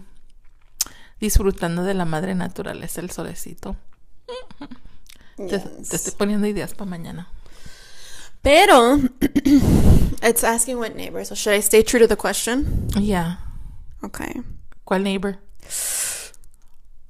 Disfrutando 1.20 1.82
de 1.82 1.94
la 1.94 2.04
madre 2.04 2.34
naturaleza, 2.34 3.00
el 3.00 3.10
solecito. 3.10 3.76
Te, 5.36 5.58
te 5.60 5.96
estoy 5.96 6.12
poniendo 6.18 6.46
ideas 6.48 6.74
para 6.74 6.90
mañana. 6.90 7.28
Pero 8.42 8.96
it's 10.22 10.42
asking 10.42 10.78
what 10.78 10.94
neighbor. 10.96 11.24
So 11.24 11.34
should 11.36 11.56
I 11.56 11.60
stay 11.62 11.82
true 11.84 12.00
to 12.00 12.08
the 12.08 12.16
question? 12.16 12.88
Yeah. 12.98 13.36
Okay. 14.02 14.42
¿Cuál 14.88 15.02
neighbor? 15.04 15.36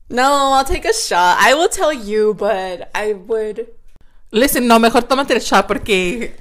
No, 0.09 0.57
I'll 0.59 0.65
take 0.65 0.85
a 0.89 0.93
shot. 0.93 1.37
I 1.39 1.55
will 1.55 1.69
tell 1.69 1.93
you, 1.93 2.35
but 2.35 2.89
I 2.93 3.13
would. 3.15 3.69
Listen, 4.33 4.67
no, 4.67 4.81
mejor 4.81 5.05
tómate 5.05 5.33
el 5.35 5.41
shot 5.41 5.69
porque 5.69 6.35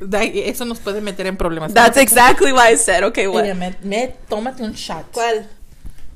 eso 0.48 0.66
nos 0.66 0.80
puede 0.80 1.00
meter 1.00 1.28
en 1.28 1.38
problemas. 1.38 1.76
That's 1.76 1.98
exactly 1.98 2.52
why 2.52 2.72
I 2.74 2.76
said, 2.78 3.04
okay, 3.04 3.28
what? 3.28 3.44
Mira, 3.44 3.54
me, 3.54 3.76
me- 3.84 4.16
tómate 4.28 4.64
un 4.64 4.74
shot. 4.74 5.12
¿Cuál? 5.12 5.48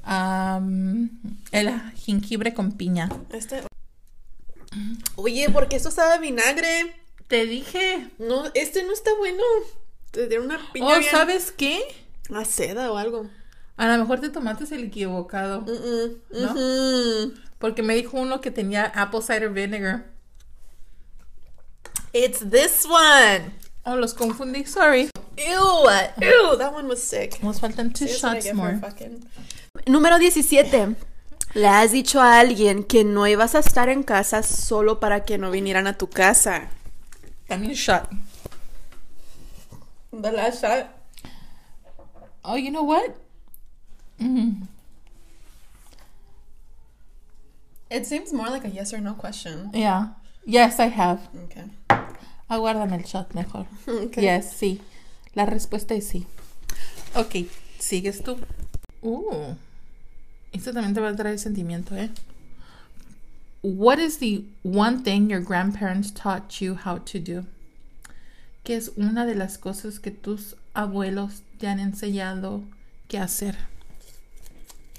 Am, 0.03 1.11
el 1.51 1.69
jengibre 2.03 2.55
con 2.55 2.71
piña. 2.71 3.07
Este. 3.31 3.61
Oye, 5.17 5.51
¿por 5.51 5.67
qué 5.67 5.75
esto 5.75 5.89
estaba 5.89 6.17
vinagre? 6.17 6.95
Te 7.27 7.45
dije. 7.45 8.09
No, 8.17 8.45
este 8.55 8.83
no 8.83 8.91
está 8.91 9.11
bueno. 9.19 9.43
Te 10.09 10.27
dieron 10.27 10.47
una 10.47 10.59
piña 10.73 10.95
Oh, 10.95 10.97
bien 10.99 11.11
¿sabes 11.11 11.51
qué? 11.55 11.79
a 12.33 12.43
seda 12.43 12.91
o 12.91 12.97
algo. 12.97 13.29
A 13.81 13.87
lo 13.87 13.97
mejor 13.97 14.19
te 14.19 14.29
tomaste 14.29 14.75
el 14.75 14.83
equivocado. 14.83 15.61
Mm-mm. 15.65 16.17
¿No? 16.29 16.53
Mhm. 16.53 17.33
Porque 17.57 17.81
me 17.81 17.95
dijo 17.95 18.15
uno 18.19 18.39
que 18.39 18.51
tenía 18.51 18.85
apple 18.85 19.23
cider 19.23 19.49
vinegar. 19.49 20.05
It's 22.13 22.39
this 22.47 22.85
one. 22.85 23.53
Oh, 23.83 23.95
los 23.95 24.13
confundí. 24.13 24.65
Sorry. 24.65 25.09
Ew, 25.35 25.89
ew, 26.21 26.57
that 26.59 26.73
one 26.73 26.87
was 26.87 27.01
sick. 27.01 27.41
Nos 27.41 27.59
faltan 27.59 27.91
two 27.91 28.05
shots 28.07 28.53
more. 28.53 28.77
fucking- 28.79 29.25
Número 29.87 30.19
17. 30.19 30.95
Le 31.55 31.67
has 31.67 31.91
dicho 31.91 32.21
a 32.21 32.39
alguien 32.39 32.83
que 32.83 33.03
no 33.03 33.25
ibas 33.27 33.55
a 33.55 33.59
estar 33.59 33.89
en 33.89 34.03
casa 34.03 34.43
solo 34.43 34.99
para 34.99 35.25
que 35.25 35.39
no 35.39 35.49
vinieran 35.49 35.87
a 35.87 35.97
tu 35.97 36.07
casa. 36.07 36.69
También 37.47 37.73
shot. 37.73 38.07
The 40.11 40.31
last 40.31 40.61
shot. 40.61 40.85
Oh, 42.43 42.57
you 42.57 42.69
know 42.69 42.83
what? 42.83 43.15
Mm. 44.21 44.67
It 47.89 48.05
seems 48.05 48.31
more 48.31 48.49
like 48.49 48.63
a 48.63 48.69
yes 48.69 48.93
or 48.93 49.01
no 49.01 49.13
question. 49.13 49.71
Yeah. 49.73 50.09
Yes, 50.45 50.79
I 50.79 50.87
have. 50.87 51.19
Okay. 51.45 51.65
Aguárdame 52.49 52.93
el 52.93 53.03
shot 53.03 53.33
mejor. 53.33 53.65
Okay. 53.87 54.23
Yes, 54.23 54.53
sí. 54.53 54.79
La 55.33 55.45
respuesta 55.45 55.93
es 55.95 56.07
sí. 56.07 56.25
Ok, 57.15 57.47
sigues 57.79 58.21
tú. 58.23 58.37
Uh, 59.01 59.55
esto 60.53 60.71
también 60.71 60.93
te 60.93 61.01
va 61.01 61.09
a 61.09 61.15
traer 61.15 61.39
sentimiento, 61.39 61.95
¿eh? 61.95 62.09
What 63.61 63.99
is 63.99 64.17
the 64.19 64.45
one 64.63 65.03
thing 65.03 65.29
your 65.29 65.41
grandparents 65.41 66.11
taught 66.11 66.61
you 66.61 66.75
how 66.75 66.97
to 66.97 67.19
do? 67.19 67.45
¿Qué 68.63 68.75
es 68.75 68.91
una 68.95 69.25
de 69.25 69.35
las 69.35 69.57
cosas 69.57 69.99
que 69.99 70.11
tus 70.11 70.55
abuelos 70.73 71.41
te 71.57 71.67
han 71.67 71.79
enseñado 71.79 72.63
que 73.07 73.17
hacer? 73.17 73.57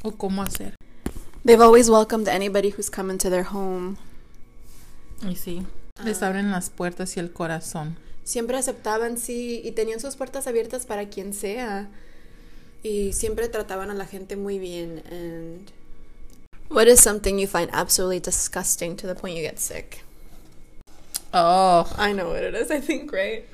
¿O 0.03 0.13
cómo 0.13 0.43
hacer? 0.43 0.75
They've 1.45 1.63
always 1.63 1.89
welcomed 1.89 2.29
anybody 2.29 2.71
who's 2.71 2.91
come 2.91 3.11
into 3.13 3.31
their 3.31 3.45
home. 3.45 3.97
Y 5.23 5.37
sí, 5.37 5.65
les 6.05 6.23
abren 6.23 6.51
las 6.51 6.71
puertas 6.71 7.17
y 7.17 7.21
el 7.21 7.33
corazón. 7.33 7.97
Siempre 8.25 8.57
aceptaban, 8.57 9.19
sí, 9.19 9.61
y 9.65 9.73
tenían 9.73 10.01
sus 10.01 10.17
puertas 10.17 10.47
abiertas 10.47 10.87
para 10.87 11.09
quien 11.09 11.33
sea. 11.33 11.89
Y 12.83 13.13
siempre 13.13 13.49
trataban 13.49 13.91
a 13.91 13.95
la 13.95 14.07
gente 14.07 14.37
muy 14.37 14.59
bien. 14.59 15.03
And 15.11 15.71
what 16.69 16.89
is 16.89 17.01
something 17.01 17.39
you 17.39 17.47
find 17.47 17.71
absolutely 17.73 18.21
disgusting 18.21 18.97
to 18.97 19.07
the 19.07 19.15
point 19.15 19.37
you 19.37 19.43
get 19.43 19.59
sick? 19.59 20.05
Oh, 21.33 21.87
I 21.97 22.13
know 22.13 22.31
what 22.31 22.43
it 22.43 22.55
is. 22.55 22.71
I 22.71 22.81
think, 22.81 23.13
right? 23.13 23.45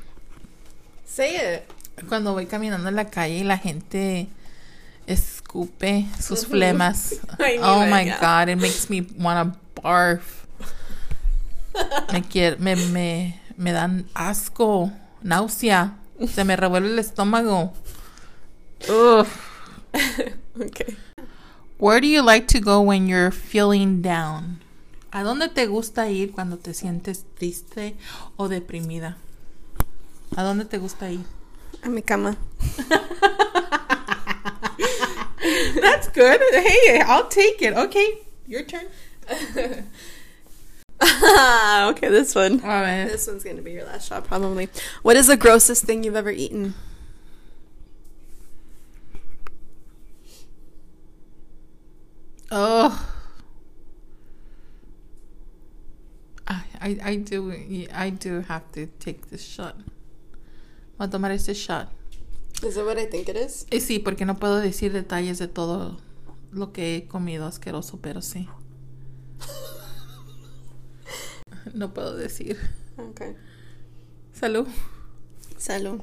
Say 1.07 1.37
it. 1.37 1.63
Cuando 2.09 2.33
voy 2.33 2.47
caminando 2.47 2.89
en 2.89 2.97
la 2.97 3.11
calle 3.11 3.39
y 3.39 3.45
la 3.45 3.59
gente 3.59 4.29
escupe 5.49 6.07
sus 6.21 6.45
flemas. 6.47 7.21
Oh 7.63 7.87
my 7.87 8.05
god, 8.21 8.49
it 8.49 8.57
makes 8.57 8.91
me 8.91 9.03
wanna 9.19 9.57
barf. 9.75 10.45
Me, 12.13 12.21
quier- 12.23 12.59
me, 12.59 12.75
me, 12.75 13.41
me 13.57 13.73
dan 13.73 14.09
asco, 14.15 14.93
náusea. 15.23 15.95
Se 16.29 16.45
me 16.45 16.57
revuelve 16.57 16.89
el 16.91 16.99
estómago. 16.99 17.73
Ugh. 18.89 19.27
Okay. 20.61 20.97
Where 21.79 22.01
do 22.01 22.09
you 22.09 22.21
like 22.21 22.49
to 22.49 22.59
go 22.59 22.81
when 22.81 23.07
you're 23.07 23.31
feeling 23.31 24.03
down? 24.03 24.59
¿A 25.13 25.23
dónde 25.23 25.49
te 25.55 25.67
gusta 25.69 26.11
ir 26.11 26.33
cuando 26.33 26.57
te 26.57 26.75
sientes 26.75 27.25
triste 27.39 27.95
o 28.37 28.49
deprimida? 28.49 29.17
¿A 30.37 30.43
dónde 30.43 30.65
te 30.65 30.79
gusta 30.79 31.13
ir? 31.13 31.21
A 31.85 31.89
mi 31.89 32.03
cama. 32.03 32.37
That's 35.81 36.09
good. 36.09 36.41
Hey, 36.53 37.01
I'll 37.05 37.29
take 37.29 37.63
it. 37.63 37.75
Okay, 37.75 38.19
your 38.47 38.63
turn. 38.63 38.87
okay, 41.03 42.09
this 42.09 42.35
one. 42.35 42.55
A 42.55 42.59
ver. 42.59 43.09
This 43.09 43.27
one's 43.27 43.45
gonna 43.45 43.63
be 43.63 43.73
your 43.73 43.85
last 43.85 44.09
shot, 44.09 44.25
probably. 44.25 44.69
What 45.03 45.17
is 45.17 45.27
the 45.27 45.37
grossest 45.37 45.85
thing 45.85 46.05
you've 46.05 46.17
ever 46.17 46.31
eaten? 46.31 46.75
Oh. 52.51 53.15
I, 56.47 56.63
I, 56.81 56.99
I 57.03 57.17
do 57.17 57.53
I 57.93 58.11
do 58.11 58.41
have 58.43 58.71
to 58.73 58.87
take 58.99 59.29
this 59.31 59.45
shot. 59.45 59.77
A 61.01 61.09
tomar 61.09 61.31
este 61.31 61.55
shot. 61.55 61.93
Is 62.63 62.77
it 62.77 62.85
what 62.85 62.99
I 62.99 63.07
think 63.07 63.29
it 63.29 63.37
is? 63.37 63.67
Y 63.71 63.81
sí, 63.81 64.01
porque 64.01 64.25
no 64.25 64.37
puedo 64.37 64.57
decir 64.57 64.93
detalles 64.93 65.39
de 65.39 65.47
todo 65.47 66.01
lo 66.51 66.73
que 66.73 66.97
he 66.97 67.07
comido 67.07 67.47
asqueroso, 67.47 67.99
pero 68.01 68.23
sí. 68.23 68.49
No 71.75 71.93
puedo 71.93 72.17
decir. 72.17 72.59
Okay. 72.97 73.37
Salud. 74.33 74.67
Salud. 75.57 76.01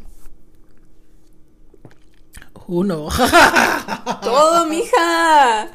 Uno. 2.68 3.10
Todo, 4.22 4.66
mija. 4.68 5.72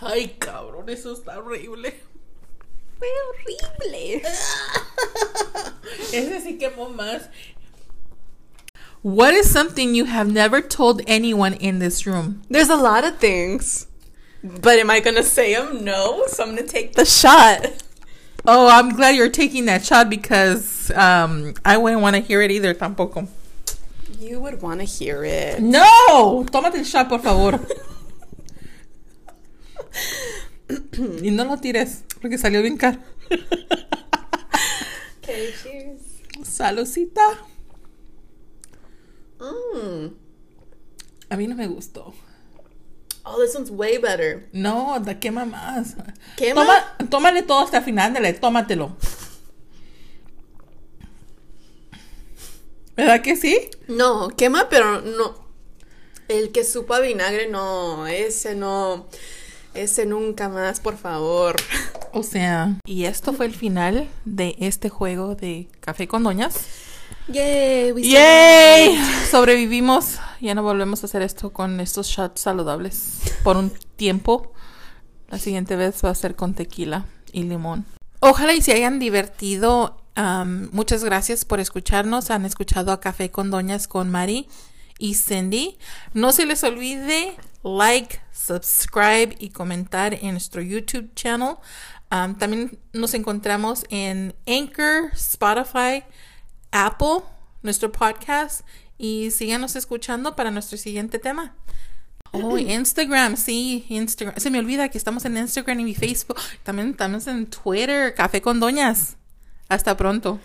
Ay, 0.00 0.36
cabrón, 0.38 0.88
eso 0.88 1.12
está 1.12 1.38
horrible. 1.38 2.00
Fue 2.98 3.08
horrible. 3.28 4.22
Ese 6.12 6.40
sí 6.40 6.58
quemó 6.58 6.94
más. 6.94 7.28
What 9.02 9.34
is 9.34 9.50
something 9.50 9.94
you 9.94 10.04
have 10.04 10.30
never 10.30 10.60
told 10.60 11.02
anyone 11.06 11.54
in 11.54 11.78
this 11.78 12.06
room? 12.06 12.42
There's 12.50 12.68
a 12.68 12.76
lot 12.76 13.04
of 13.04 13.18
things. 13.18 13.86
But 14.42 14.78
am 14.78 14.90
I 14.90 15.00
gonna 15.00 15.22
say 15.22 15.54
them? 15.54 15.84
No. 15.84 16.24
So 16.26 16.42
I'm 16.42 16.54
gonna 16.54 16.66
take 16.66 16.94
the 16.94 17.04
shot. 17.04 17.66
Oh, 18.46 18.68
I'm 18.68 18.96
glad 18.96 19.16
you're 19.16 19.28
taking 19.28 19.66
that 19.66 19.84
shot 19.84 20.08
because 20.08 20.90
um, 20.92 21.52
I 21.62 21.76
wouldn't 21.76 22.00
want 22.00 22.16
to 22.16 22.22
hear 22.22 22.40
it 22.40 22.50
either 22.50 22.72
tampoco. 22.72 23.28
You 24.18 24.40
would 24.40 24.62
want 24.62 24.80
to 24.80 24.86
hear 24.86 25.22
it. 25.24 25.60
No, 25.60 26.46
tómate 26.50 26.78
el 26.78 26.84
shot, 26.84 27.10
por 27.10 27.18
favor. 27.18 27.52
y 31.22 31.30
no 31.30 31.44
lo 31.44 31.56
tires 31.56 32.04
porque 32.20 32.38
salió 32.38 32.62
bien 32.62 32.78
caro. 32.78 32.98
Okay, 35.30 35.54
cheers. 35.62 36.00
Salucita. 36.42 37.38
Mm. 39.38 40.12
A 41.30 41.36
mí 41.36 41.46
no 41.46 41.54
me 41.54 41.68
gustó. 41.68 42.12
Oh, 43.24 43.40
this 43.40 43.54
one's 43.54 43.70
way 43.70 43.98
better. 43.98 44.48
No, 44.52 44.98
da 44.98 45.20
quema 45.20 45.44
más. 45.44 45.94
¿Quema? 46.36 46.62
Toma, 46.62 47.08
tómale 47.10 47.42
todo 47.42 47.60
hasta 47.60 47.78
el 47.78 47.84
final, 47.84 48.12
dale, 48.12 48.32
tómatelo. 48.32 48.96
¿Verdad 52.96 53.22
que 53.22 53.36
sí? 53.36 53.70
No, 53.86 54.30
quema, 54.30 54.68
pero 54.68 55.00
no. 55.00 55.48
El 56.26 56.50
que 56.50 56.64
supo 56.64 56.94
a 56.94 57.00
vinagre, 57.00 57.48
no. 57.48 58.08
Ese 58.08 58.56
no. 58.56 59.06
Ese 59.74 60.06
nunca 60.06 60.48
más, 60.48 60.80
por 60.80 60.96
favor. 60.98 61.54
O 62.12 62.22
sea, 62.22 62.76
y 62.84 63.04
esto 63.04 63.32
fue 63.32 63.46
el 63.46 63.54
final 63.54 64.08
de 64.24 64.56
este 64.58 64.88
juego 64.88 65.34
de 65.34 65.68
Café 65.80 66.08
con 66.08 66.22
Doñas. 66.22 66.66
Yay, 67.28 67.92
we 67.92 68.02
¡Yay! 68.02 68.98
Sobrevivimos. 69.30 70.18
Ya 70.40 70.54
no 70.54 70.62
volvemos 70.62 71.02
a 71.02 71.06
hacer 71.06 71.22
esto 71.22 71.52
con 71.52 71.80
estos 71.80 72.08
shots 72.08 72.40
saludables 72.40 73.20
por 73.44 73.56
un 73.56 73.70
tiempo. 73.96 74.52
La 75.28 75.38
siguiente 75.38 75.76
vez 75.76 76.04
va 76.04 76.10
a 76.10 76.14
ser 76.14 76.34
con 76.34 76.54
tequila 76.54 77.06
y 77.32 77.44
limón. 77.44 77.86
Ojalá 78.20 78.54
y 78.54 78.62
se 78.62 78.72
hayan 78.72 78.98
divertido. 78.98 79.96
Muchas 80.72 81.04
gracias 81.04 81.44
por 81.44 81.60
escucharnos. 81.60 82.30
Han 82.30 82.44
escuchado 82.44 82.92
a 82.92 83.00
Café 83.00 83.30
con 83.30 83.50
Doñas 83.50 83.86
con 83.86 84.10
Mari 84.10 84.48
y 84.98 85.14
Cindy. 85.14 85.78
No 86.12 86.32
se 86.32 86.46
les 86.46 86.64
olvide 86.64 87.36
like, 87.62 88.20
subscribe 88.32 89.36
y 89.38 89.50
comentar 89.50 90.14
en 90.14 90.32
nuestro 90.32 90.62
YouTube 90.62 91.14
channel. 91.14 91.56
Am, 92.10 92.36
también 92.36 92.78
nos 92.92 93.14
encontramos 93.14 93.84
en 93.88 94.34
Anchor, 94.46 95.10
Spotify, 95.14 96.04
Apple, 96.72 97.22
nuestro 97.62 97.92
podcast 97.92 98.66
y 98.98 99.30
síganos 99.30 99.76
escuchando 99.76 100.36
para 100.36 100.50
nuestro 100.50 100.76
siguiente 100.76 101.18
tema. 101.18 101.54
Oh, 102.32 102.58
Instagram, 102.58 103.36
sí, 103.36 103.86
Instagram. 103.88 104.38
Se 104.38 104.50
me 104.50 104.58
olvida 104.58 104.88
que 104.88 104.98
estamos 104.98 105.24
en 105.24 105.36
Instagram 105.36 105.80
y 105.80 105.94
Facebook. 105.94 106.38
También 106.62 106.90
estamos 106.90 107.26
en 107.26 107.46
Twitter, 107.46 108.14
Café 108.14 108.40
con 108.40 108.60
Doñas. 108.60 109.16
Hasta 109.68 109.96
pronto. 109.96 110.38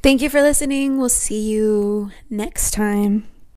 Thank 0.00 0.20
you 0.20 0.30
for 0.30 0.42
listening. 0.42 0.98
We'll 0.98 1.10
see 1.10 1.50
you 1.50 2.10
next 2.28 2.74
time. 2.74 3.37